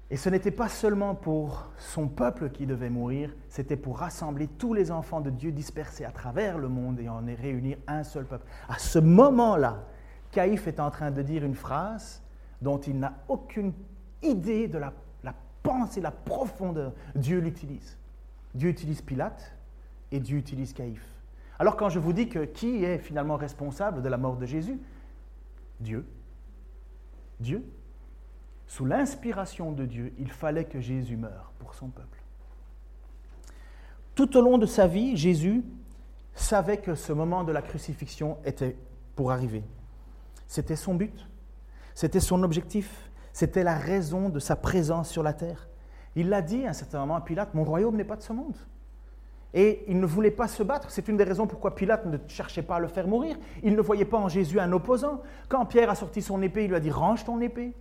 [0.09, 4.73] Et ce n'était pas seulement pour son peuple qui devait mourir, c'était pour rassembler tous
[4.73, 8.47] les enfants de Dieu dispersés à travers le monde et en réunir un seul peuple.
[8.69, 9.83] À ce moment-là,
[10.31, 12.23] Caïphe est en train de dire une phrase
[12.63, 13.73] dont il n'a aucune
[14.23, 14.93] idée de la,
[15.63, 16.93] pensée, la profondeur.
[17.17, 17.97] Dieu l'utilise.
[18.55, 19.57] Dieu utilise Pilate
[20.13, 21.16] et Dieu utilise Caïphe.
[21.59, 24.79] Alors quand je vous dis que qui est finalement responsable de la mort de Jésus?
[25.81, 26.07] Dieu.
[27.41, 27.65] Dieu
[28.67, 32.23] sous l'inspiration de Dieu, il fallait que Jésus meure pour son peuple.
[34.15, 35.63] Tout au long de sa vie, Jésus
[36.35, 38.77] savait que ce moment de la crucifixion était
[39.15, 39.63] pour arriver.
[40.47, 41.27] C'était son but,
[41.95, 45.69] c'était son objectif, c'était la raison de sa présence sur la terre.
[46.15, 48.33] Il l'a dit à un certain moment à Pilate, mon royaume n'est pas de ce
[48.33, 48.57] monde.
[49.57, 50.93] Et il ne voulait pas se battre.
[50.93, 53.37] C'est une des raisons pourquoi Pilate ne cherchait pas à le faire mourir.
[53.65, 55.23] Il ne voyait pas en Jésus un opposant.
[55.49, 57.73] Quand Pierre a sorti son épée, il lui a dit, range ton épée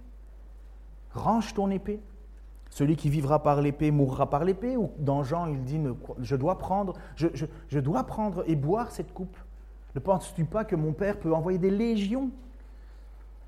[1.16, 2.00] range ton épée.
[2.70, 4.76] Celui qui vivra par l'épée mourra par l'épée.
[4.78, 5.80] Ou dans Jean, il dit,
[6.20, 9.38] je dois prendre, je, dois prendre et boire cette coupe.
[9.96, 12.30] Ne penses-tu pas que mon Père peut envoyer des légions?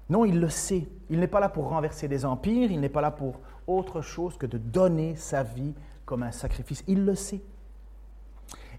[0.09, 0.87] Non, il le sait.
[1.09, 4.37] Il n'est pas là pour renverser des empires, il n'est pas là pour autre chose
[4.37, 5.73] que de donner sa vie
[6.05, 6.85] comme un sacrifice.
[6.87, 7.41] Il le sait.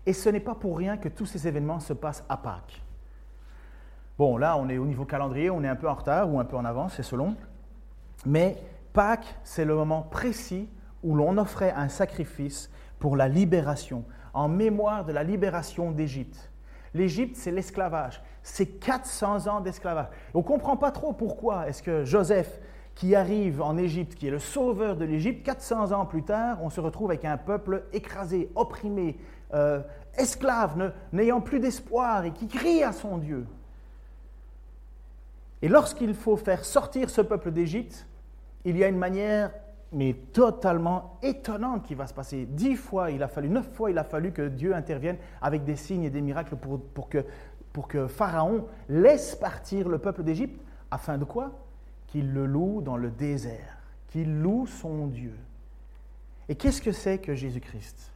[0.09, 2.83] Et ce n'est pas pour rien que tous ces événements se passent à Pâques.
[4.17, 6.47] Bon, là, on est au niveau calendrier, on est un peu en retard ou un
[6.47, 7.37] peu en avance, c'est selon.
[8.25, 8.57] Mais
[8.95, 10.67] Pâques, c'est le moment précis
[11.03, 16.51] où l'on offrait un sacrifice pour la libération, en mémoire de la libération d'Égypte.
[16.95, 18.23] L'Égypte, c'est l'esclavage.
[18.43, 20.07] C'est 400 ans d'esclavage.
[20.33, 22.61] On ne comprend pas trop pourquoi est-ce que Joseph,
[22.95, 26.71] qui arrive en Égypte, qui est le sauveur de l'Égypte, 400 ans plus tard, on
[26.71, 29.19] se retrouve avec un peuple écrasé, opprimé,
[29.55, 29.81] euh,
[30.17, 33.47] esclave, n'ayant plus d'espoir et qui crie à son Dieu.
[35.63, 38.07] Et lorsqu'il faut faire sortir ce peuple d'Égypte,
[38.65, 39.51] il y a une manière,
[39.93, 42.47] mais totalement étonnante qui va se passer.
[42.47, 45.77] Dix fois, il a fallu, neuf fois, il a fallu que Dieu intervienne avec des
[45.77, 47.25] signes et des miracles pour, que,
[47.73, 51.53] pour que Pharaon laisse partir le peuple d'Égypte, afin de quoi?
[52.07, 55.35] Qu'il le loue dans le désert, qu'il loue son Dieu.
[56.49, 58.13] Et qu'est-ce que c'est que Jésus-Christ?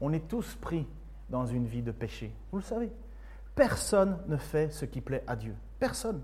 [0.00, 0.86] On est tous pris
[1.28, 2.90] dans une vie de péché, vous le savez.
[3.54, 5.54] Personne ne fait ce qui plaît à Dieu.
[5.78, 6.22] Personne.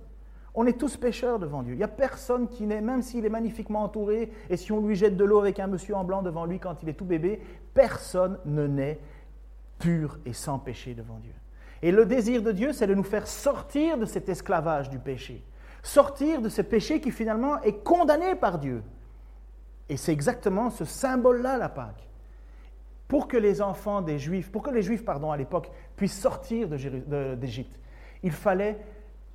[0.55, 1.75] On est tous pécheurs devant Dieu.
[1.75, 4.95] Il n'y a personne qui n'est, même s'il est magnifiquement entouré, et si on lui
[4.95, 7.43] jette de l'eau avec un monsieur en blanc devant lui quand il est tout bébé,
[7.75, 9.01] personne ne naît
[9.81, 11.33] pur et sans péché devant Dieu.
[11.83, 15.45] Et le désir de Dieu, c'est de nous faire sortir de cet esclavage du péché,
[15.83, 18.83] sortir de ce péché qui finalement est condamné par Dieu.
[19.89, 22.09] Et c'est exactement ce symbole-là, la Pâque.
[23.09, 26.69] Pour que les enfants des Juifs, pour que les Juifs, pardon, à l'époque, puissent sortir
[26.69, 27.79] d'Égypte,
[28.23, 28.79] il fallait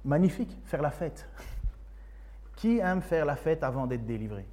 [0.06, 1.28] Magnifique, faire la fête.
[2.56, 4.46] Qui aime faire la fête avant d'être délivré?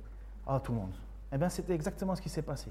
[0.46, 0.94] Ah, tout le monde.
[1.32, 2.70] Eh bien, c'était exactement ce qui s'est passé.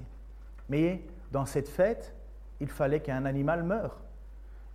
[0.68, 2.14] Mais dans cette fête,
[2.60, 4.00] il fallait qu'un animal meure.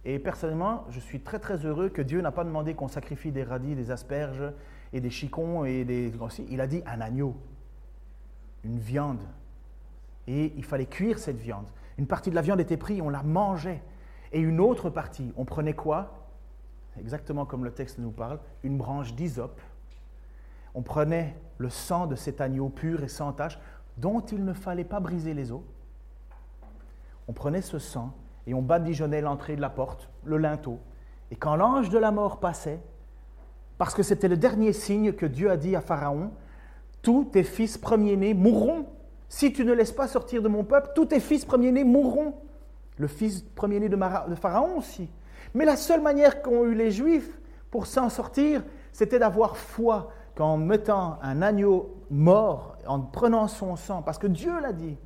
[0.03, 3.43] Et personnellement, je suis très très heureux que Dieu n'a pas demandé qu'on sacrifie des
[3.43, 4.51] radis, des asperges
[4.93, 6.11] et des chicons et des...
[6.49, 7.35] Il a dit un agneau,
[8.63, 9.21] une viande.
[10.27, 11.67] Et il fallait cuire cette viande.
[11.97, 13.81] Une partie de la viande était prise, on la mangeait.
[14.31, 16.27] Et une autre partie, on prenait quoi?
[16.99, 19.59] Exactement comme le texte nous parle, une branche d'hysope.
[20.73, 23.59] On prenait le sang de cet agneau pur et sans tache,
[23.97, 25.61] dont il ne fallait pas briser les os.
[27.27, 28.13] On prenait ce sang
[28.47, 30.79] et on badigeonnait l'entrée de la porte, le linteau.
[31.29, 32.79] Et quand l'ange de la mort passait,
[33.77, 36.31] parce que c'était le dernier signe que Dieu a dit à Pharaon,
[37.01, 38.85] tous tes fils premiers-nés mourront.
[39.31, 42.35] Si tu ne laisses pas sortir de mon peuple, tous tes fils premiers-nés mourront.
[42.97, 45.09] Le fils premier-né de Pharaon aussi.
[45.53, 47.39] Mais la seule manière qu'ont eu les Juifs
[47.71, 54.01] pour s'en sortir, c'était d'avoir foi qu'en mettant un agneau mort, en prenant son sang,
[54.01, 54.97] parce que Dieu l'a dit,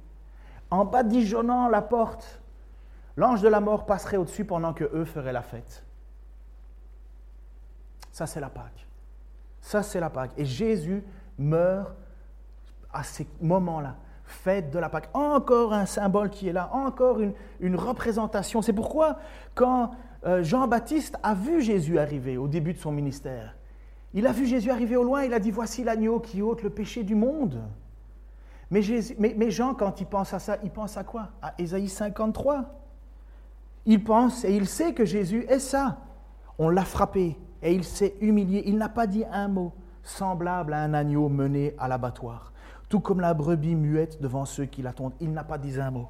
[0.72, 2.42] en badigeonnant la porte,
[3.18, 5.86] l'ange de la mort passerait au-dessus pendant que eux feraient la fête.
[8.12, 8.88] Ça, c'est la Pâque.
[9.62, 10.32] Ça, c'est la Pâque.
[10.36, 11.04] Et Jésus
[11.38, 11.94] meurt
[12.92, 13.98] à ces moments-là.
[14.26, 15.10] Fête de la Pâque.
[15.14, 18.62] Encore un symbole qui est là, encore une, représentation.
[18.62, 19.18] C'est pourquoi,
[19.54, 19.92] quand
[20.26, 23.56] euh, Jean-Baptiste a vu Jésus arriver au début de son ministère.
[24.14, 26.70] Il a vu Jésus arriver au loin, il a dit, voici l'agneau qui ôte le
[26.70, 27.62] péché du monde.
[28.72, 31.30] Mais, Jean, quand il pense à ça, il pense à quoi?
[31.42, 32.66] À Ésaïe 53.
[33.86, 36.00] Il pense et il sait que Jésus est ça.
[36.58, 38.64] On l'a frappé et il s'est humilié.
[38.66, 42.52] Il n'a pas dit un mot semblable à un agneau mené à l'abattoir.
[42.90, 45.14] Tout comme la brebis muette devant ceux qui l'attendent.
[45.20, 46.10] Il n'a pas dit un mot.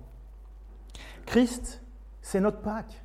[1.26, 1.82] Christ,
[2.22, 3.04] c'est notre Pâque.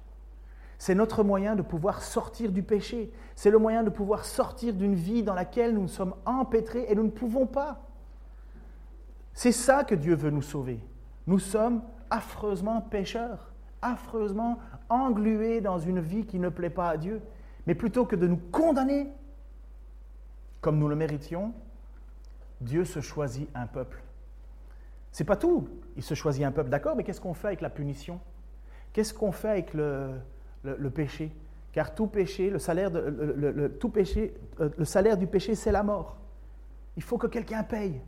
[0.79, 3.13] C'est notre moyen de pouvoir sortir du péché.
[3.35, 7.03] C'est le moyen de pouvoir sortir d'une vie dans laquelle nous sommes empêtrés et nous
[7.03, 7.83] ne pouvons pas.
[9.35, 10.81] C'est ça que Dieu veut nous sauver.
[11.27, 13.53] Nous sommes affreusement pécheurs,
[13.83, 17.21] affreusement englués dans une vie qui ne plaît pas à Dieu.
[17.67, 19.13] Mais plutôt que de nous condamner
[20.61, 21.53] comme nous le méritions,
[22.61, 24.03] Dieu se choisit un peuple.
[25.13, 25.69] C'est pas tout.
[25.97, 28.21] Il se choisit un peuple, d'accord, mais qu'est-ce qu'on fait avec la punition?
[28.93, 30.13] Qu'est-ce qu'on fait avec le,
[30.63, 31.33] le, péché?
[31.73, 32.53] Car tout péché, euh,
[34.77, 36.17] le salaire du péché, c'est la mort.
[36.97, 38.01] Il faut que quelqu'un paye.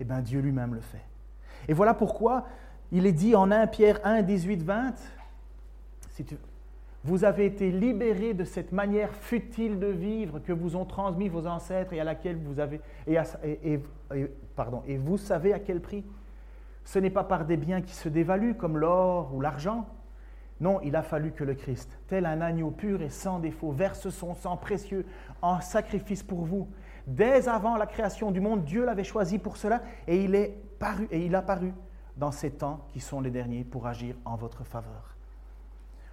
[0.00, 1.04] Eh bien, Dieu lui-même le fait.
[1.68, 2.46] Et voilà pourquoi
[2.92, 4.94] il est dit en 1 Pierre 1, 18, 20,
[6.10, 6.24] si
[7.04, 11.46] vous avez été libérés de cette manière futile de vivre que vous ont transmis vos
[11.46, 13.80] ancêtres et à laquelle vous avez, et,
[14.54, 16.04] pardon, et vous savez à quel prix?
[16.84, 19.86] Ce n'est pas par des biens qui se dévaluent comme l'or ou l'argent,
[20.60, 24.10] non, il a fallu que le Christ, tel un agneau pur et sans défaut, verse
[24.10, 25.06] son sang précieux
[25.40, 26.68] en sacrifice pour vous.
[27.06, 31.08] Dès avant la création du monde, Dieu l'avait choisi pour cela et il est paru
[31.10, 31.72] et il a paru
[32.18, 35.16] dans ces temps qui sont les derniers pour agir en votre faveur.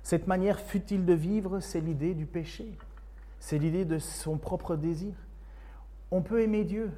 [0.08, 2.72] Cette manière futile de vivre, c'est l'idée du péché.
[3.42, 5.12] C'est l'idée de son propre désir.
[6.12, 6.94] On peut aimer Dieu,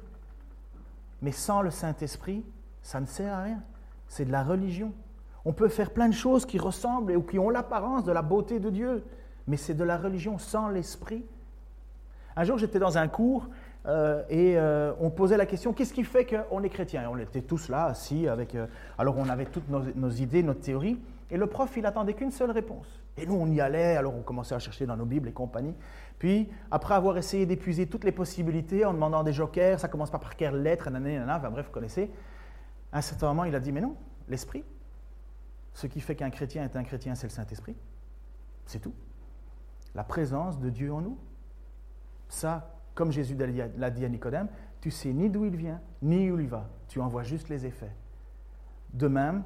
[1.20, 2.44] mais sans le Saint-Esprit,
[2.84, 3.58] ça ne sert à rien.
[4.06, 4.92] C'est de la religion.
[5.44, 8.60] On peut faire plein de choses qui ressemblent ou qui ont l'apparence de la beauté
[8.60, 9.02] de Dieu,
[9.48, 11.24] mais c'est de la religion sans l'esprit.
[12.36, 13.48] Un jour, j'étais dans un cours
[13.86, 17.02] euh, et euh, on posait la question qu'est-ce qui fait qu'on est chrétien?
[17.02, 18.54] Et on était tous là, assis, avec.
[18.54, 18.68] euh,
[18.98, 22.50] alors on avait toutes nos, idées, notre théorie, et le prof, il attendait qu'une seule
[22.50, 22.99] réponse.
[23.16, 25.74] Et nous, on y allait, alors on commençait à chercher dans nos Bibles et compagnie.
[26.18, 30.18] Puis, après avoir essayé d'épuiser toutes les possibilités en demandant des jokers, ça commence pas
[30.18, 32.10] par quelle lettre, nanana, nanana, enfin bref, vous connaissez.
[32.92, 33.96] À un certain moment, il a dit Mais non,
[34.28, 34.64] l'esprit.
[35.74, 37.76] Ce qui fait qu'un chrétien est un chrétien, c'est le Saint-Esprit.
[38.66, 38.94] C'est tout.
[39.94, 41.18] La présence de Dieu en nous.
[42.28, 44.48] Ça, comme Jésus l'a dit à Nicodème,
[44.80, 46.68] tu sais ni d'où il vient, ni où il va.
[46.88, 47.94] Tu en vois juste les effets.
[48.92, 49.42] De même,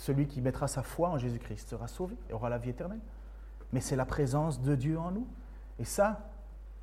[0.00, 3.00] celui qui mettra sa foi en Jésus-Christ sera sauvé et aura la vie éternelle.
[3.74, 5.26] Mais c'est la présence de Dieu en nous.
[5.78, 6.30] Et ça,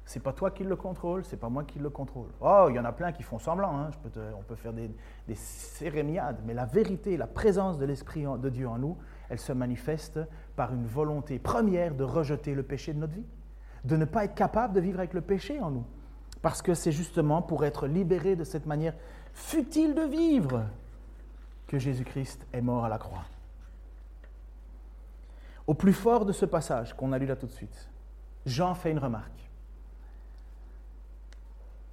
[0.06, 2.30] c'est pas toi qui le contrôle, c'est pas moi qui le contrôle.
[2.41, 3.75] Oh, il y en a plein qui font semblant.
[3.75, 3.89] hein.
[4.38, 4.91] On peut faire des,
[5.27, 8.95] des cérémiades, mais la vérité, la présence de l'Esprit de Dieu en nous,
[9.30, 10.19] elle se manifeste
[10.56, 13.25] par une volonté première de rejeter le péché de notre vie,
[13.84, 15.86] de ne pas être capable de vivre avec le péché en nous,
[16.43, 18.93] parce que c'est justement pour être libéré de cette manière
[19.34, 20.65] futile de vivre
[21.67, 23.25] que Jésus-Christ est mort à la croix.
[25.67, 27.89] Au plus fort de ce passage qu'on a lu là tout de suite,
[28.45, 29.49] Jean fait une remarque.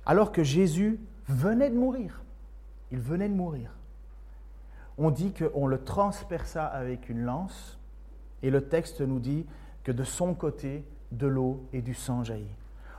[0.06, 2.22] Alors que Jésus venait de mourir,
[2.92, 3.70] il venait de mourir,
[4.98, 7.78] on dit qu'on le transperça avec une lance,
[8.42, 9.46] et le texte nous dit
[9.82, 12.54] que de son côté, de l'eau et du sang jaillit.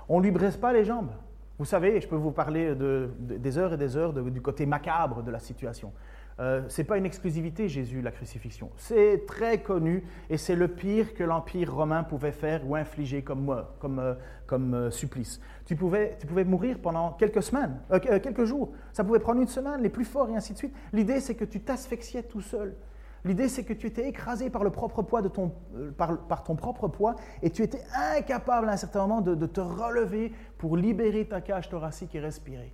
[0.07, 1.11] On ne lui brise pas les jambes.
[1.57, 4.65] Vous savez, je peux vous parler de- de- des heures et des heures du côté
[4.65, 5.91] macabre de la situation.
[6.39, 8.69] Euh, ce n'est pas une exclusivité, Jésus, la crucifixion.
[8.75, 13.45] C'est très connu et c'est le pire que l'Empire romain pouvait faire ou infliger comme,
[13.45, 15.39] mort, comme, euh, comme euh, supplice.
[15.65, 18.73] Tu pouvais, tu pouvais mourir pendant quelques semaines, euh, euh, quelques jours.
[18.91, 20.75] Ça pouvait prendre une semaine, les plus forts et ainsi de suite.
[20.91, 22.75] L'idée, c'est que tu t'asphyxiais tout seul.
[23.23, 26.55] L'idée, c'est que tu étais écrasé par le propre poids de ton, euh, par, ton
[26.55, 27.81] propre poids et tu étais
[28.13, 32.73] incapable à un certain moment de te relever pour libérer ta cage thoracique et respirer.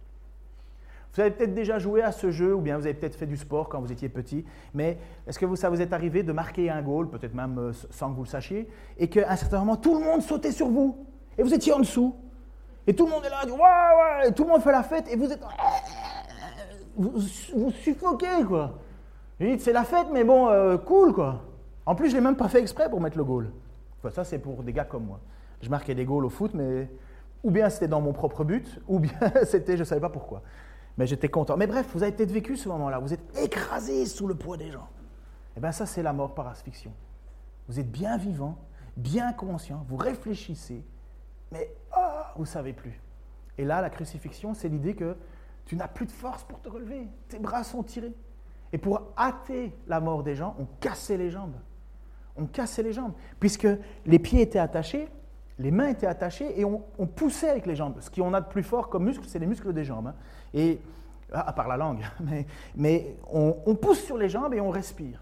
[1.14, 3.36] Vous avez peut-être déjà joué à ce jeu, ou bien vous avez peut-être fait du
[3.36, 4.98] sport quand vous étiez petit, mais
[5.28, 8.16] est-ce que ça vous est arrivé de marquer un goal, peut-être même euh, sans que
[8.16, 11.06] vous le sachiez, et qu'à un certain moment, tout le monde sautait sur vous,
[11.38, 12.16] et vous étiez en dessous,
[12.88, 15.12] et tout le monde est là, ouais, ouais, et tout le monde fait la fête,
[15.12, 15.42] et vous êtes...
[16.96, 17.14] Vous,
[17.56, 18.78] vous suffoquez, quoi.
[19.58, 21.42] C'est la fête, mais bon, euh, cool, quoi.
[21.86, 23.52] En plus, je l'ai même pas fait exprès pour mettre le goal.
[24.10, 25.20] Ça, c'est pour des gars comme moi.
[25.62, 26.90] Je marquais des goals au foot, mais
[27.44, 29.12] ou bien c'était dans mon propre but, ou bien
[29.46, 30.42] c'était, je ne savais pas pourquoi.
[31.02, 31.58] Mais j'étais content.
[31.58, 33.00] Mais bref, vous avez peut-être vécu ce moment-là.
[33.00, 34.88] Vous êtes écrasé sous le poids des gens.
[35.58, 36.94] Eh bien, ça, c'est la mort par asphyxion.
[37.68, 38.60] Vous êtes bien vivant,
[38.96, 40.86] bien conscient, vous réfléchissez,
[41.52, 43.02] mais ah, vous ne savez plus.
[43.58, 45.18] Et là, la crucifixion, c'est l'idée que
[45.66, 47.08] tu n'as plus de force pour te relever.
[47.30, 48.14] Tes bras sont tirés.
[48.72, 51.56] Et pour hâter la mort des gens, on cassait les jambes.
[52.36, 53.14] On cassait les jambes.
[53.40, 53.68] Puisque
[54.06, 55.10] les pieds étaient attachés,
[55.62, 57.96] les mains étaient attachées et on, poussait avec les jambes.
[58.00, 60.08] Ce qu'on a de plus fort comme muscle, c'est les muscles des jambes.
[60.08, 60.16] hein.
[60.54, 60.82] Et,
[61.32, 62.46] ah, à part la langue, mais,
[62.76, 65.22] mais on, pousse sur les jambes et on respire.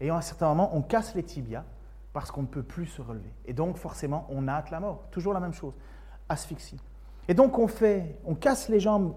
[0.00, 1.64] Et à un certain moment, on casse les tibias
[2.12, 3.32] parce qu'on ne peut plus se relever.
[3.46, 5.04] Et donc, forcément, on hâte la mort.
[5.10, 5.74] Toujours la même chose.
[6.28, 6.80] Asphyxie.
[7.28, 9.14] Et donc, on fait, on casse les jambes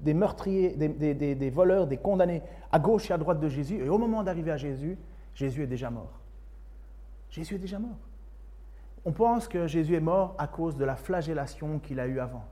[0.00, 3.84] des meurtriers, des voleurs, des condamnés à gauche et à droite de Jésus.
[3.84, 4.98] Et au moment d'arriver à Jésus,
[5.34, 6.20] Jésus est déjà mort.
[7.30, 7.98] Jésus est déjà mort.
[9.04, 12.44] On pense que Jésus est mort à cause de la flagellation qu'il a eue avant.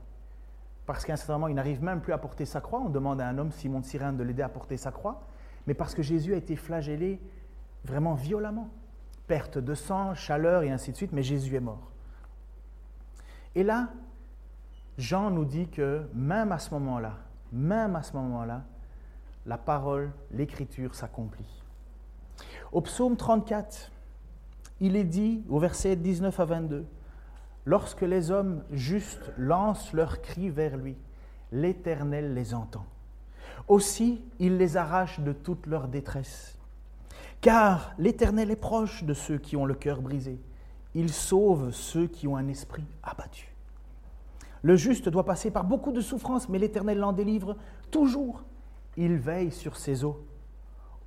[0.85, 2.79] Parce qu'à un certain moment, il n'arrive même plus à porter sa croix.
[2.79, 5.21] On demande à un homme, Simon de Cyrène, de l'aider à porter sa croix.
[5.67, 7.21] Mais parce que Jésus a été flagellé
[7.85, 8.69] vraiment violemment.
[9.27, 11.91] Perte de sang, chaleur et ainsi de suite, mais Jésus est mort.
[13.55, 13.89] Et là,
[14.97, 17.13] Jean nous dit que même à ce moment-là,
[17.51, 18.63] même à ce moment-là,
[19.45, 21.63] la parole, l'écriture s'accomplit.
[22.71, 23.90] Au psaume 34,
[24.81, 26.85] il est dit au verset 19 à 22,
[27.65, 30.97] Lorsque les hommes justes lancent leurs cris vers lui,
[31.51, 32.85] l'Éternel les entend.
[33.67, 36.57] Aussi, il les arrache de toute leur détresse.
[37.39, 40.39] Car l'Éternel est proche de ceux qui ont le cœur brisé.
[40.95, 43.53] Il sauve ceux qui ont un esprit abattu.
[44.63, 47.55] Le juste doit passer par beaucoup de souffrances, mais l'Éternel l'en délivre
[47.91, 48.43] toujours.
[48.97, 50.25] Il veille sur ses eaux.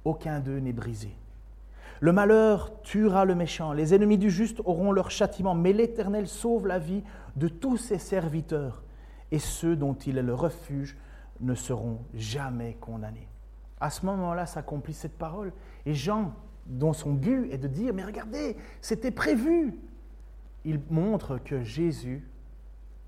[0.05, 1.17] Aucun d'eux n'est brisé.
[2.01, 6.67] Le malheur tuera le méchant, les ennemis du juste auront leur châtiment, mais l'Éternel sauve
[6.67, 7.03] la vie
[7.37, 8.83] de tous ses serviteurs,
[9.31, 10.97] et ceux dont il est le refuge
[11.41, 13.29] ne seront jamais condamnés.
[13.81, 15.53] À ce moment-là s'accomplit cette parole,
[15.87, 16.33] et Jean,
[16.67, 19.79] dont son but est de dire, mais regardez, c'était prévu,
[20.65, 22.29] il montre que Jésus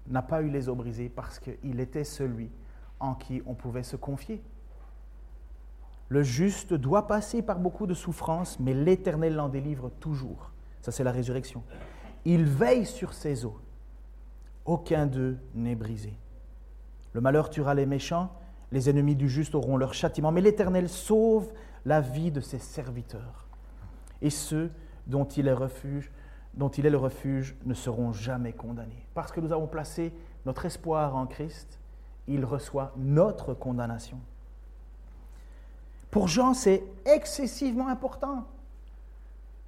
[0.09, 2.51] n'a pas eu les os brisés parce qu'il était celui
[3.01, 4.43] en qui on pouvait se confier.
[6.09, 10.53] Le juste doit passer par beaucoup de souffrances, mais l'Éternel l'en délivre toujours.
[10.81, 11.65] Ça, c'est la résurrection.
[12.25, 13.55] Il veille sur ses os.
[14.65, 16.17] Aucun d'eux n'est brisé.
[17.13, 18.31] Le malheur tuera les méchants,
[18.73, 21.53] les ennemis du juste auront leur châtiment, mais l'Éternel sauve
[21.85, 23.47] la vie de ses serviteurs.
[24.23, 24.71] Et ceux
[25.07, 25.55] dont il est
[26.55, 29.07] dont il est le refuge, ne seront jamais condamnés.
[29.15, 30.13] Parce que nous avons placé
[30.47, 31.79] notre espoir en Christ,
[32.27, 34.19] il reçoit notre condamnation.
[36.17, 38.45] Pour Jean, c'est excessivement important.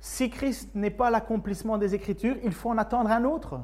[0.00, 3.60] Si Christ n'est pas l'accomplissement des Écritures, il faut en attendre un autre.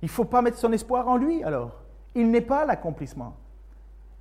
[0.00, 1.82] Il ne faut pas mettre son espoir en lui alors.
[2.14, 3.34] Il n'est pas l'accomplissement.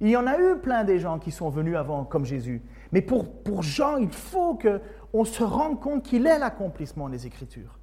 [0.02, 2.64] Il y en a eu plein des gens qui sont venus avant comme Jésus.
[2.92, 7.78] Mais pour, pour Jean, il faut qu'on se rende compte qu'il est l'accomplissement des Écritures.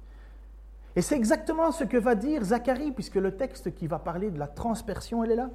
[0.97, 4.39] Et c'est exactement ce que va dire Zacharie, puisque le texte qui va parler de
[4.39, 5.49] la transpersion, elle est là.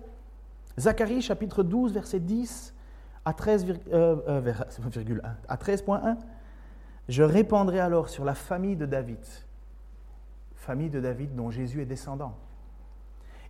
[0.79, 2.72] Zacharie chapitre 12, verset 10
[3.27, 3.77] à 13,1.
[3.93, 4.53] Euh, euh,
[5.51, 6.16] 13.1.
[7.09, 9.18] Je répandrai alors sur la famille de David,
[10.55, 12.37] famille de David dont Jésus est descendant,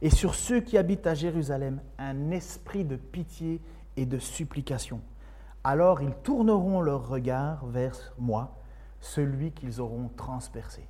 [0.02, 3.60] et sur ceux qui habitent à Jérusalem un esprit de pitié
[3.96, 5.00] et de supplication.
[5.62, 8.56] Alors ils tourneront leur regard vers moi,
[9.00, 10.86] celui qu'ils auront transpercé.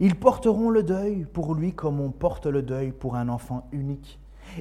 [0.00, 4.18] Ils porteront le deuil pour lui comme on porte le deuil pour un enfant unique.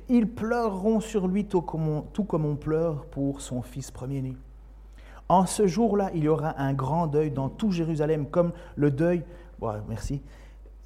[0.10, 4.38] Ils pleureront sur lui tout comme on, pleure pour son fils premier-né.
[5.30, 9.24] En ce jour-là, il y aura un grand deuil dans tout Jérusalem, comme le deuil,
[9.88, 10.22] merci,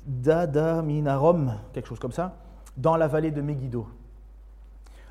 [0.05, 2.37] d'Adaminarom, quelque chose comme ça,
[2.77, 3.87] dans la vallée de Megiddo.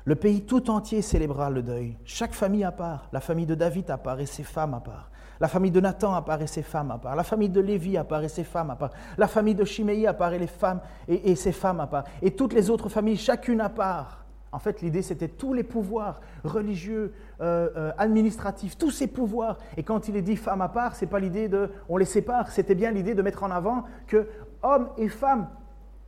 [0.05, 3.89] Le pays tout entier célébrera le deuil, chaque famille à part, la famille de David
[3.89, 5.09] à part et ses femmes à part.
[5.39, 7.15] La famille de Nathan apparaît ses femmes à part.
[7.15, 8.91] La famille de Lévi apparaît ses femmes à part.
[9.17, 12.05] La famille de Chiméi apparaît les femmes et, ses femmes à part.
[12.21, 14.25] Et toutes les autres familles, chacune à part.
[14.51, 19.57] En fait, l'idée, c'était tous les pouvoirs religieux, euh, euh, administratifs, tous ces pouvoirs.
[19.75, 22.49] Et quand il est dit femmes à part, c'est pas l'idée de on les sépare,
[22.49, 24.29] c'était bien l'idée de mettre en avant que
[24.63, 25.49] hommes et femmes,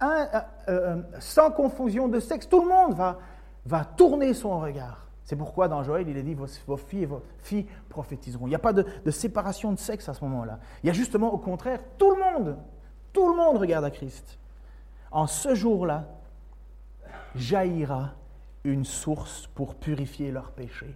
[0.01, 2.95] euh, sans confusion de sexe, tout le monde
[3.65, 7.21] va tourner son regard c'est pourquoi dans Joël, il est dit vos, filles et vos
[7.39, 8.47] filles prophétiseront.
[8.47, 10.57] Il n'y a pas de, de, séparation de sexe à ce moment-là.
[10.81, 12.57] Il y a justement au contraire, tout le monde,
[13.11, 14.39] tout le monde regarde à Christ.
[15.11, 16.07] En ce jour-là,
[17.35, 18.13] jaillira
[18.63, 20.95] une source pour purifier leurs péchés,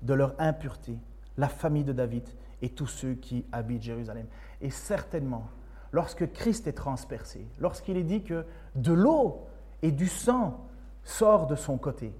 [0.00, 0.98] de leur impureté,
[1.36, 2.26] la famille de David
[2.62, 4.28] et tous ceux qui habitent Jérusalem.
[4.62, 5.46] Et certainement,
[5.92, 9.46] lorsque Christ est transpercé, lorsqu'il est dit que de l'eau
[9.82, 10.66] et du sang
[11.04, 12.14] sort de son côté,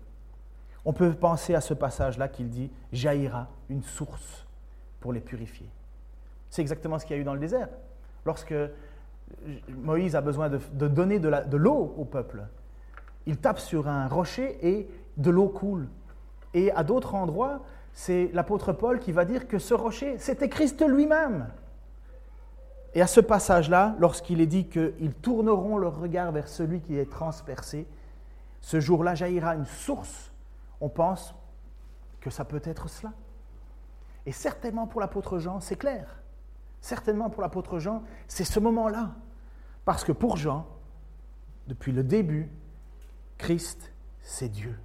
[0.87, 4.47] on peut penser à ce passage-là qu'il dit jaillira une source
[5.01, 5.69] pour les purifier.
[6.49, 7.69] C'est exactement ce qu'il y a eu dans le désert.
[8.25, 8.55] Lorsque
[9.69, 12.45] Moïse a besoin de, donner de l'eau au peuple,
[13.27, 15.89] il tape sur un rocher et de l'eau coule.
[16.55, 17.63] Et à d'autres endroits,
[17.93, 21.49] c'est l'apôtre Paul qui va dire que ce rocher, c'était Christ lui-même.
[22.95, 27.11] Et à ce passage-là, lorsqu'il est dit qu'ils tourneront leur regard vers celui qui est
[27.11, 27.89] transpercé,
[28.61, 30.31] ce jour-là jaillira une source
[30.81, 31.35] on pense
[32.21, 33.13] que ça peut être cela.
[34.27, 36.23] Et certainement pour l'apôtre Jean, c'est clair.
[36.81, 39.13] Certainement pour l'apôtre Jean, c'est ce moment-là.
[39.85, 40.67] Parce que pour Jean,
[41.67, 42.51] depuis le début,
[43.39, 44.79] Christ, c'est Dieu.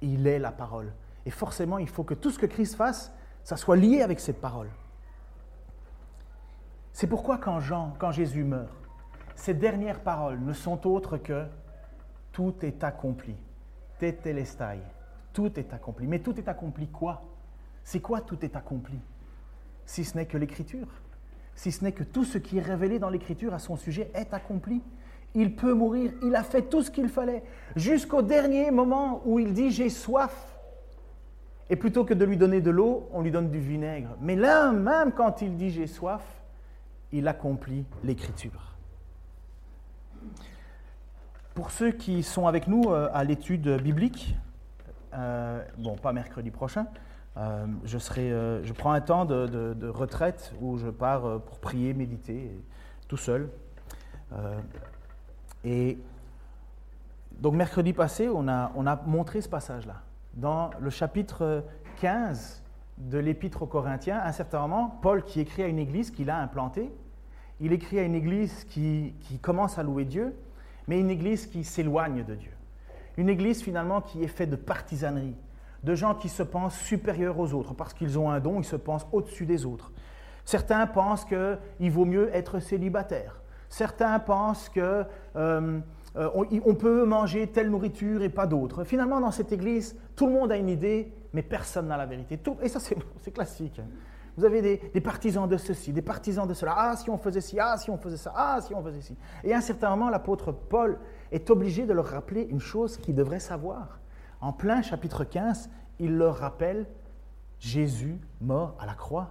[0.00, 0.92] Il est la parole.
[1.24, 3.12] Et forcément, il faut que tout ce que Christ fasse,
[3.42, 4.70] ça soit lié avec cette parole.
[6.92, 8.72] C'est pourquoi quand Jean, quand Jésus meurt,
[9.34, 11.46] ses dernières paroles ne sont autres que
[12.32, 13.36] tout est accompli.
[13.98, 14.80] Tetelestai.
[15.36, 16.06] Tout est accompli.
[16.06, 17.22] Mais tout est accompli quoi?
[17.84, 18.98] C'est quoi tout est accompli?
[19.84, 20.88] Si ce n'est que l'écriture.
[21.54, 24.32] Si ce n'est que tout ce qui est révélé dans l'écriture à son sujet est
[24.32, 24.80] accompli.
[25.34, 27.42] Il peut mourir, il a fait tout ce qu'il fallait,
[27.74, 30.56] jusqu'au dernier moment où il dit j'ai soif.
[31.68, 34.16] Et plutôt que de lui donner de l'eau, on lui donne du vinaigre.
[34.22, 36.24] Mais là, même quand il dit j'ai soif,
[37.12, 38.72] il accomplit l'écriture.
[41.54, 44.34] Pour ceux qui sont avec nous euh, à l'étude biblique,
[45.16, 46.86] euh, bon, pas mercredi prochain,
[47.36, 47.66] euh,
[48.18, 52.50] euh, je prends un temps de, retraite où je pars pour prier, méditer,
[53.08, 53.48] tout seul.
[55.64, 55.98] et
[57.32, 60.02] donc mercredi passé, on a, on a montré ce passage-là.
[60.34, 61.64] Dans le chapitre
[62.00, 62.62] 15
[62.98, 66.30] de l'Épître aux Corinthiens, à un certain moment, Paul, qui écrit à une église qu'il
[66.30, 66.90] a implantée,
[67.60, 70.34] il écrit à une église qui commence à louer Dieu,
[70.88, 72.55] mais une église qui s'éloigne de Dieu.
[73.16, 75.36] Une église finalement qui est faite de partisanerie,
[75.82, 78.76] de gens qui se pensent supérieurs aux autres parce qu'ils ont un don, ils se
[78.76, 79.92] pensent au-dessus des autres.
[80.44, 83.40] Certains pensent qu'il vaut mieux être célibataire.
[83.68, 85.04] Certains pensent qu'on
[85.36, 85.80] euh,
[86.16, 88.84] euh, peut manger telle nourriture et pas d'autre.
[88.84, 92.38] Finalement, dans cette église, tout le monde a une idée, mais personne n'a la vérité.
[92.62, 92.78] et ça,
[93.20, 93.80] c'est classique.
[93.80, 93.88] Hein.
[94.36, 96.74] Vous avez des, des, partisans de ceci, des partisans de cela.
[96.76, 99.16] Ah, si on faisait ci, ah, si on faisait ça, ah, si on faisait ci.
[99.42, 100.98] Et à un certain moment, l'apôtre Paul
[101.32, 104.00] est obligé de leur rappeler une chose qu'ils devraient savoir.
[104.40, 106.86] En plein chapitre 15, il leur rappelle
[107.58, 109.30] Jésus mort à la croix.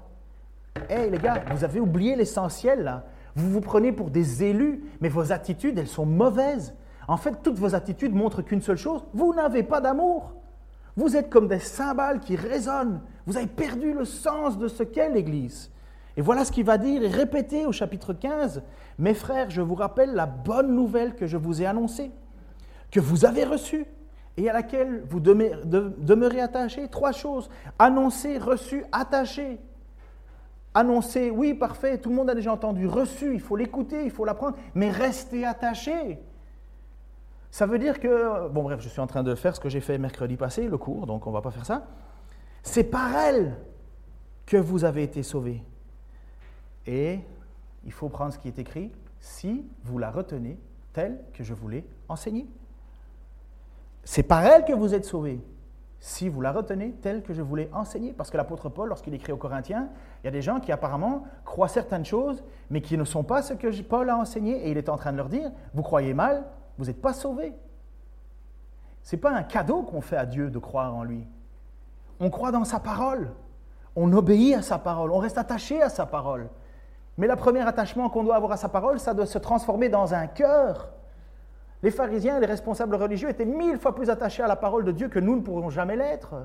[0.90, 3.06] Hé les gars, vous avez oublié l'essentiel là.
[3.36, 6.74] Vous vous prenez pour des élus, mais vos attitudes, elles sont mauvaises.
[7.08, 10.34] En fait, toutes vos attitudes montrent qu'une seule chose, vous n'avez pas d'amour.
[10.96, 13.02] Vous êtes comme des cymbales qui résonnent.
[13.26, 15.70] Vous avez perdu le sens de ce qu'est l'Église.
[16.18, 18.64] Et voilà ce qu'il va dire et répéter au chapitre 15.
[19.00, 22.12] Mes frères, je vous rappelle la bonne nouvelle que je vous ai annoncée,
[22.92, 23.86] que vous avez reçue
[24.38, 26.88] et à laquelle vous demeurez attachés.
[26.88, 27.50] Trois choses.
[27.80, 29.60] Annoncer, reçu, attaché.
[30.74, 32.86] Annoncer, oui, parfait, tout le monde a déjà entendu.
[32.88, 36.20] Reçu, il faut l'écouter, il faut l'apprendre, mais rester attaché.
[37.50, 39.80] Ça veut dire que, bon bref, je suis en train de faire ce que j'ai
[39.80, 41.88] fait mercredi passé, le cours, donc on ne va pas faire ça.
[42.64, 43.56] C'est par elle
[44.46, 45.64] que vous avez été sauvés.
[46.88, 47.20] Et
[47.84, 50.60] il faut prendre ce qui est écrit, si vous la retenez
[50.94, 52.48] telle que je vous l'ai enseignée.
[54.04, 55.42] C'est par elle que vous êtes sauvés,
[56.00, 58.14] si vous la retenez telle que je vous l'ai enseignée.
[58.14, 59.90] Parce que l'apôtre Paul, lorsqu'il écrit aux Corinthiens,
[60.24, 63.42] il y a des gens qui apparemment croient certaines choses, mais qui ne sont pas
[63.42, 66.14] ce que Paul a enseigné, et il est en train de leur dire, vous croyez
[66.14, 66.46] mal,
[66.78, 67.54] vous n'êtes pas sauvés.
[69.02, 71.28] Ce n'est pas un cadeau qu'on fait à Dieu de croire en lui.
[72.20, 73.32] On croit dans sa parole.
[73.96, 75.12] On obéit à sa parole.
[75.12, 76.50] On reste attaché à sa parole.
[77.18, 80.14] Mais le premier attachement qu'on doit avoir à sa parole, ça doit se transformer dans
[80.14, 80.90] un cœur.
[81.82, 84.92] Les pharisiens et les responsables religieux étaient mille fois plus attachés à la parole de
[84.92, 86.36] Dieu que nous ne pourrions jamais l'être.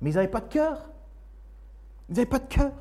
[0.00, 0.90] Mais ils n'avaient pas de cœur.
[2.08, 2.72] Ils n'avaient pas de cœur.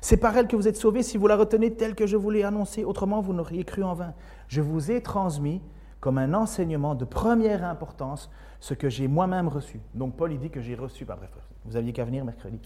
[0.00, 2.30] C'est par elle que vous êtes sauvés si vous la retenez telle que je vous
[2.30, 2.84] l'ai annoncée.
[2.84, 4.14] Autrement, vous n'auriez cru en vain.
[4.48, 5.62] Je vous ai transmis
[6.00, 8.28] comme un enseignement de première importance
[8.58, 9.80] ce que j'ai moi-même reçu.
[9.94, 11.30] Donc Paul dit que j'ai reçu, bah, bref,
[11.64, 12.60] vous aviez qu'à venir mercredi.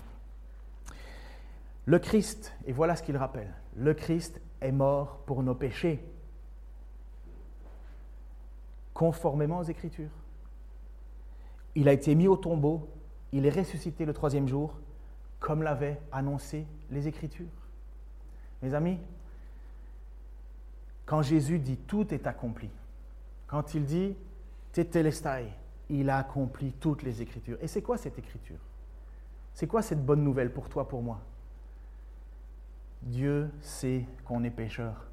[1.86, 6.04] Le Christ, et voilà ce qu'il rappelle, le Christ est mort pour nos péchés,
[8.92, 10.10] conformément aux Écritures.
[11.76, 12.88] Il a été mis au tombeau,
[13.32, 14.74] il est ressuscité le troisième jour,
[15.38, 17.46] comme l'avaient annoncé les Écritures.
[18.62, 18.98] Mes amis,
[21.04, 22.70] quand Jésus dit tout est accompli,
[23.46, 24.16] quand il dit
[24.72, 25.52] Tetelestai,
[25.88, 27.58] il a accompli toutes les Écritures.
[27.60, 28.58] Et c'est quoi cette Écriture?
[29.54, 31.20] C'est quoi cette bonne nouvelle pour toi, pour moi?
[33.06, 35.06] Dieu sait qu'on est pécheur.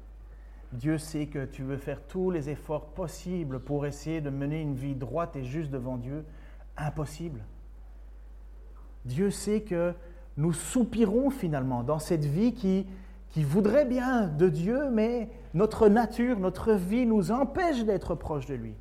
[0.72, 4.74] Dieu sait que tu veux faire tous les efforts possibles pour essayer de mener une
[4.74, 6.24] vie droite et juste devant Dieu.
[6.76, 7.44] Impossible.
[9.04, 9.94] Dieu sait que
[10.36, 12.86] nous soupirons finalement dans cette vie qui,
[13.30, 18.54] qui voudrait bien de Dieu, mais notre nature, notre vie nous empêche d'être proche de
[18.54, 18.74] lui.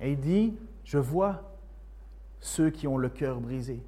[0.00, 1.56] Et il dit, je vois
[2.38, 3.82] ceux qui ont le cœur brisé.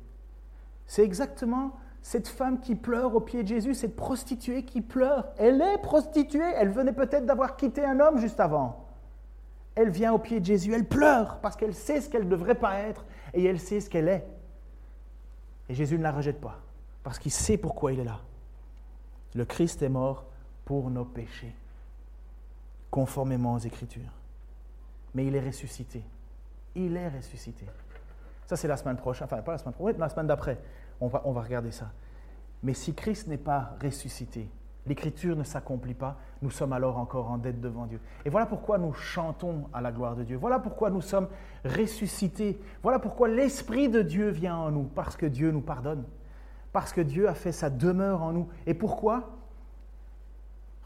[0.89, 5.29] C'est exactement cette femme qui pleure au pied de Jésus, cette prostituée qui pleure.
[5.37, 8.87] Elle est prostituée, elle venait peut-être d'avoir quitté un homme juste avant.
[9.75, 12.55] Elle vient au pied de Jésus, elle pleure parce qu'elle sait ce qu'elle ne devrait
[12.55, 14.27] pas être et elle sait ce qu'elle est.
[15.69, 16.61] Et Jésus ne la rejette pas
[17.03, 18.21] parce qu'il sait pourquoi il est là.
[19.35, 20.25] Le Christ est mort
[20.65, 21.55] pour nos péchés
[22.91, 24.13] conformément aux Écritures.
[25.15, 26.03] Mais il est ressuscité.
[26.75, 27.67] Il est ressuscité.
[28.49, 30.59] Ça, c'est la semaine prochaine, enfin pas la semaine prochaine, la semaine d'après.
[31.03, 31.93] On va, on va regarder ça.
[32.63, 34.49] Mais si Christ n'est pas ressuscité,
[34.87, 38.01] l'Écriture ne s'accomplit pas, nous sommes alors encore en dette devant Dieu.
[38.25, 40.39] Et voilà pourquoi nous chantons à la gloire de Dieu.
[40.39, 41.29] Voilà pourquoi nous sommes
[41.63, 42.59] ressuscités.
[42.83, 46.05] Voilà pourquoi l'Esprit de Dieu vient en nous, parce que Dieu nous pardonne.
[46.73, 48.49] Parce que Dieu a fait sa demeure en nous.
[48.67, 49.29] Et pourquoi?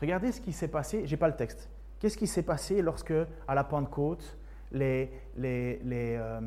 [0.00, 3.14] Regardez ce qui s'est passé, je n'ai pas le texte, Qu'est-ce qui s'est passé lorsque,
[3.46, 4.36] à la Pentecôte,
[4.72, 5.78] les, les,
[6.18, 6.40] euh,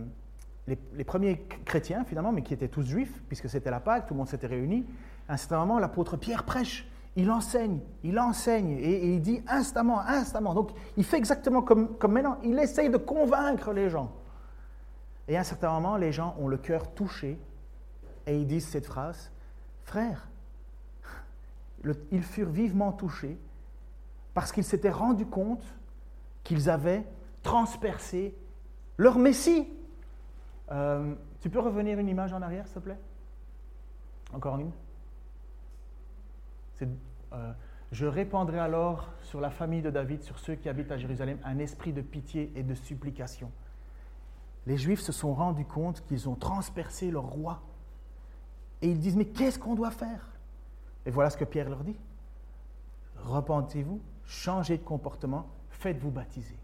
[0.67, 4.19] les, premiers chrétiens, finalement, mais qui étaient tous juifs, puisque c'était la Pâque, tout le
[4.19, 4.85] monde s'était réuni,
[5.27, 10.01] à un certain moment, l'apôtre Pierre prêche, il enseigne, il enseigne, et, il dit instamment,
[10.01, 10.53] instamment.
[10.53, 14.11] Donc, il fait exactement comme, comme maintenant, il essaye de convaincre les gens.
[15.27, 17.39] Et à un certain moment, les gens ont le cœur touché,
[18.27, 19.31] et ils disent cette phrase,
[19.83, 20.27] Frère,
[22.11, 23.37] ils furent vivement touchés
[24.33, 25.63] parce qu'ils s'étaient rendus compte
[26.43, 27.05] qu'ils avaient
[27.43, 28.35] transpercé
[28.97, 29.67] leur Messie.
[30.71, 32.99] Euh, tu peux revenir une image en arrière, s'il te plaît?
[34.33, 34.71] Encore une
[37.33, 37.53] euh,
[37.91, 41.59] Je répandrai alors sur la famille de David, sur ceux qui habitent à Jérusalem, un
[41.59, 43.51] esprit de pitié et de supplication.
[44.65, 47.61] Les Juifs se sont rendus compte qu'ils ont transpercé leur roi.
[48.81, 50.27] Et ils disent, mais qu'est-ce qu'on doit faire?
[51.05, 51.97] Et voilà ce que Pierre leur dit.
[53.17, 56.57] Repentez-vous changez de comportement, faites-vous baptiser.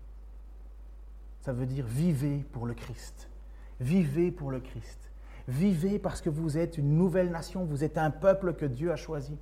[1.41, 3.29] Ça veut dire vivez pour le Christ.
[3.81, 5.09] Vivez pour le Christ.
[5.47, 8.95] Vivez parce que vous êtes une nouvelle nation, vous êtes un peuple que Dieu a
[8.95, 9.35] choisi.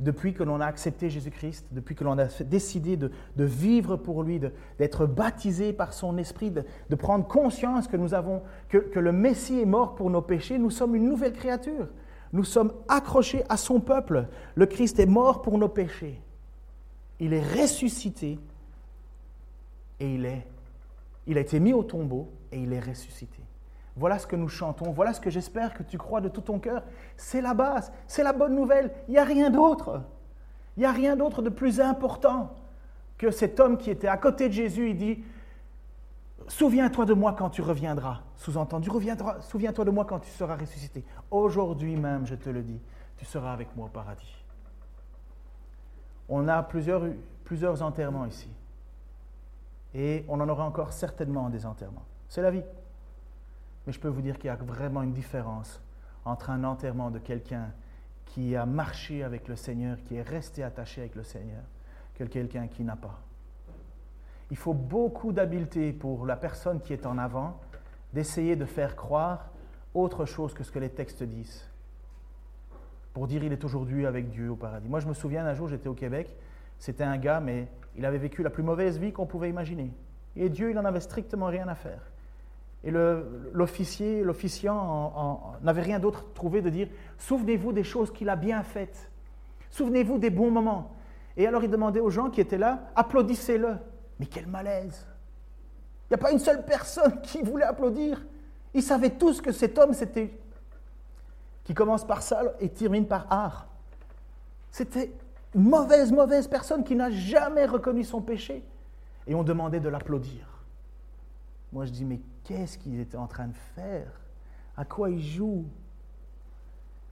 [0.00, 4.40] Depuis que l'on a accepté Jésus-Christ, depuis que l'on a décidé de, vivre pour lui,
[4.78, 9.60] d'être baptisé par son esprit, de, prendre conscience que nous avons, que, que le Messie
[9.60, 11.88] est mort pour nos péchés, nous sommes une nouvelle créature.
[12.32, 14.26] Nous sommes accrochés à son peuple.
[14.56, 16.20] Le Christ est mort pour nos péchés.
[17.20, 18.40] Il est ressuscité
[20.00, 20.44] et il, est,
[21.28, 23.42] il a été mis au tombeau et il est ressuscité.
[23.96, 26.58] Voilà ce que nous chantons, voilà ce que j'espère que tu crois de tout ton
[26.58, 26.82] cœur.
[27.16, 28.92] C'est la base, c'est la bonne nouvelle.
[29.08, 30.02] Il n'y a rien d'autre.
[30.76, 32.54] Il n'y a rien d'autre de plus important
[33.18, 34.90] que cet homme qui était à côté de Jésus.
[34.90, 35.24] Il dit,
[36.48, 38.22] souviens-toi de moi quand tu reviendras.
[38.36, 38.88] Sous-entendu,
[39.40, 41.04] souviens-toi de moi quand tu seras ressuscité.
[41.30, 42.80] Aujourd'hui même, je te le dis,
[43.16, 44.44] tu seras avec moi au paradis.
[46.28, 47.02] On a plusieurs,
[47.44, 48.50] plusieurs enterrements ici.
[49.94, 52.02] Et on en aura encore certainement des enterrements.
[52.34, 52.64] C'est la vie.
[53.86, 55.80] Mais je peux vous dire qu'il y a vraiment une différence
[56.24, 57.70] entre un enterrement de quelqu'un
[58.26, 61.62] qui a marché avec le Seigneur, qui est resté attaché avec le Seigneur,
[62.16, 63.20] que quelqu'un qui n'a pas.
[64.50, 67.60] Il faut beaucoup d'habileté pour la personne qui est en avant
[68.12, 69.52] d'essayer de faire croire
[69.94, 71.68] autre chose que ce que les textes disent.
[73.12, 74.88] Pour dire il est aujourd'hui avec Dieu au paradis.
[74.88, 76.34] Moi je me souviens un jour j'étais au Québec,
[76.80, 79.92] c'était un gars mais il avait vécu la plus mauvaise vie qu'on pouvait imaginer.
[80.34, 82.00] Et Dieu il n'en avait strictement rien à faire.
[82.84, 88.62] Et l'officier, l'officiant n'avait rien d'autre trouvé de dire Souvenez-vous des choses qu'il a bien
[88.62, 89.10] faites.
[89.70, 90.92] Souvenez-vous des bons moments.
[91.36, 93.76] Et alors il demandait aux gens qui étaient là Applaudissez-le.
[94.20, 95.06] Mais quel malaise
[96.04, 98.24] Il n'y a pas une seule personne qui voulait applaudir.
[98.74, 100.38] Ils savaient tous que cet homme, c'était.
[101.64, 103.66] qui commence par ça et termine par art.
[104.70, 105.10] C'était
[105.54, 108.62] une mauvaise, mauvaise personne qui n'a jamais reconnu son péché.
[109.26, 110.53] Et on demandait de l'applaudir.
[111.74, 114.20] Moi, je dis, mais qu'est-ce qu'il était en train de faire?
[114.76, 115.66] À quoi il joue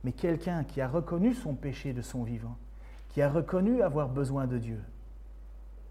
[0.05, 2.57] Mais quelqu'un qui a reconnu son péché de son vivant,
[3.09, 4.81] qui a reconnu avoir besoin de Dieu,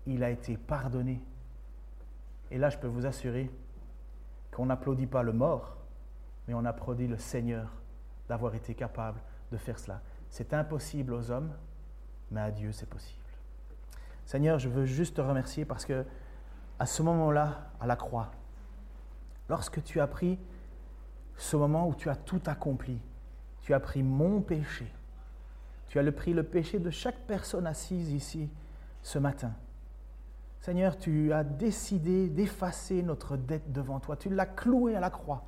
[0.07, 1.21] il a été pardonné.
[2.49, 3.51] Et là, je peux vous assurer
[4.53, 5.75] qu'on n'applaudit pas le mort,
[6.47, 7.73] mais on applaudit le Seigneur
[8.29, 9.19] d'avoir été capable
[9.51, 10.01] de faire cela.
[10.29, 11.51] C'est impossible aux hommes,
[12.31, 13.19] mais à Dieu, c'est possible.
[14.25, 16.05] Seigneur, je veux juste te remercier parce que
[16.79, 18.31] à ce moment-là, à la croix,
[19.51, 20.39] lorsque tu as pris
[21.35, 22.97] ce moment où tu as tout accompli,
[23.59, 24.87] tu as pris mon péché,
[25.89, 28.49] tu as pris le péché de chaque personne assise ici
[29.03, 29.51] ce matin.
[30.61, 35.43] Seigneur, tu as décidé d'effacer notre dette devant toi, tu l'as cloué à la croix.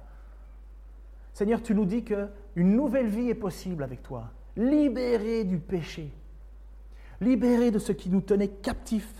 [1.33, 6.11] Seigneur, tu nous dis qu'une nouvelle vie est possible avec toi, libéré du péché,
[7.21, 9.15] libéré de ce qui nous tenait captifs.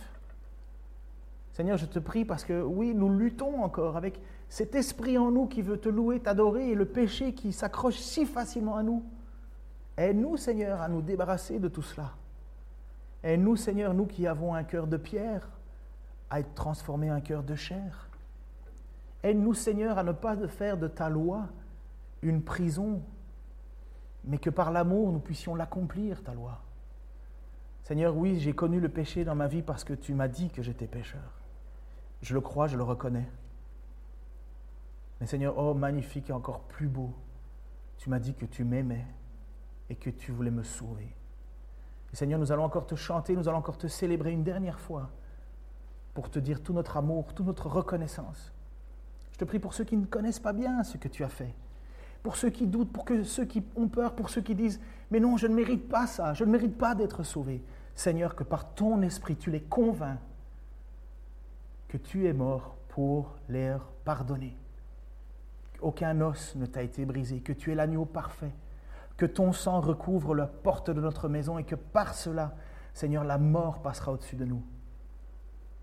[1.54, 4.20] Seigneur, je te prie parce que oui, nous luttons encore avec
[4.54, 8.24] cet esprit en nous qui veut te louer, t'adorer, et le péché qui s'accroche si
[8.24, 9.02] facilement à nous.
[9.96, 12.12] Aide-nous, Seigneur, à nous débarrasser de tout cela.
[13.24, 15.48] Aide-nous, Seigneur, nous qui avons un cœur de pierre,
[16.30, 18.08] à être transformés en un cœur de chair.
[19.24, 21.48] Aide-nous, Seigneur, à ne pas faire de ta loi
[22.22, 23.02] une prison,
[24.22, 26.60] mais que par l'amour, nous puissions l'accomplir, ta loi.
[27.82, 30.62] Seigneur, oui, j'ai connu le péché dans ma vie parce que tu m'as dit que
[30.62, 31.42] j'étais pécheur.
[32.22, 33.26] Je le crois, je le reconnais.
[35.20, 37.12] Mais Seigneur, oh magnifique et encore plus beau,
[37.98, 39.06] tu m'as dit que tu m'aimais
[39.88, 41.14] et que tu voulais me sauver.
[42.12, 45.10] Seigneur, nous allons encore te chanter, nous allons encore te célébrer une dernière fois
[46.14, 48.52] pour te dire tout notre amour, toute notre reconnaissance.
[49.32, 51.52] Je te prie pour ceux qui ne connaissent pas bien ce que tu as fait,
[52.22, 55.36] pour ceux qui doutent, pour ceux qui ont peur, pour ceux qui disent, mais non,
[55.36, 57.64] je ne mérite pas ça, je ne mérite pas d'être sauvé.
[57.96, 60.20] Seigneur, que par ton esprit, tu les convaincs
[61.88, 64.56] que tu es mort pour les pardonner
[65.84, 68.54] aucun os ne t'a été brisé, que tu es l'agneau parfait,
[69.16, 72.54] que ton sang recouvre la porte de notre maison et que par cela,
[72.94, 74.62] Seigneur, la mort passera au-dessus de nous.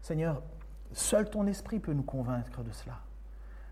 [0.02, 0.42] Seigneur,
[0.92, 3.00] seul ton esprit peut nous convaincre de cela.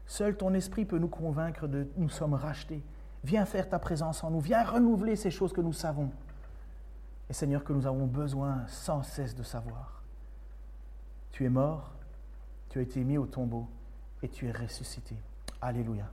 [0.06, 2.84] Seul ton esprit peut nous convaincre de nous sommes rachetés.
[3.24, 6.12] Viens faire ta présence en nous, viens renouveler ces choses que nous savons.
[7.30, 10.04] Et Seigneur, que nous avons besoin sans cesse de savoir.
[11.32, 11.92] Tu es mort,
[12.70, 13.68] tu as été mis au tombeau
[14.24, 15.16] et tu es ressuscité.
[15.62, 16.06] Alléluia.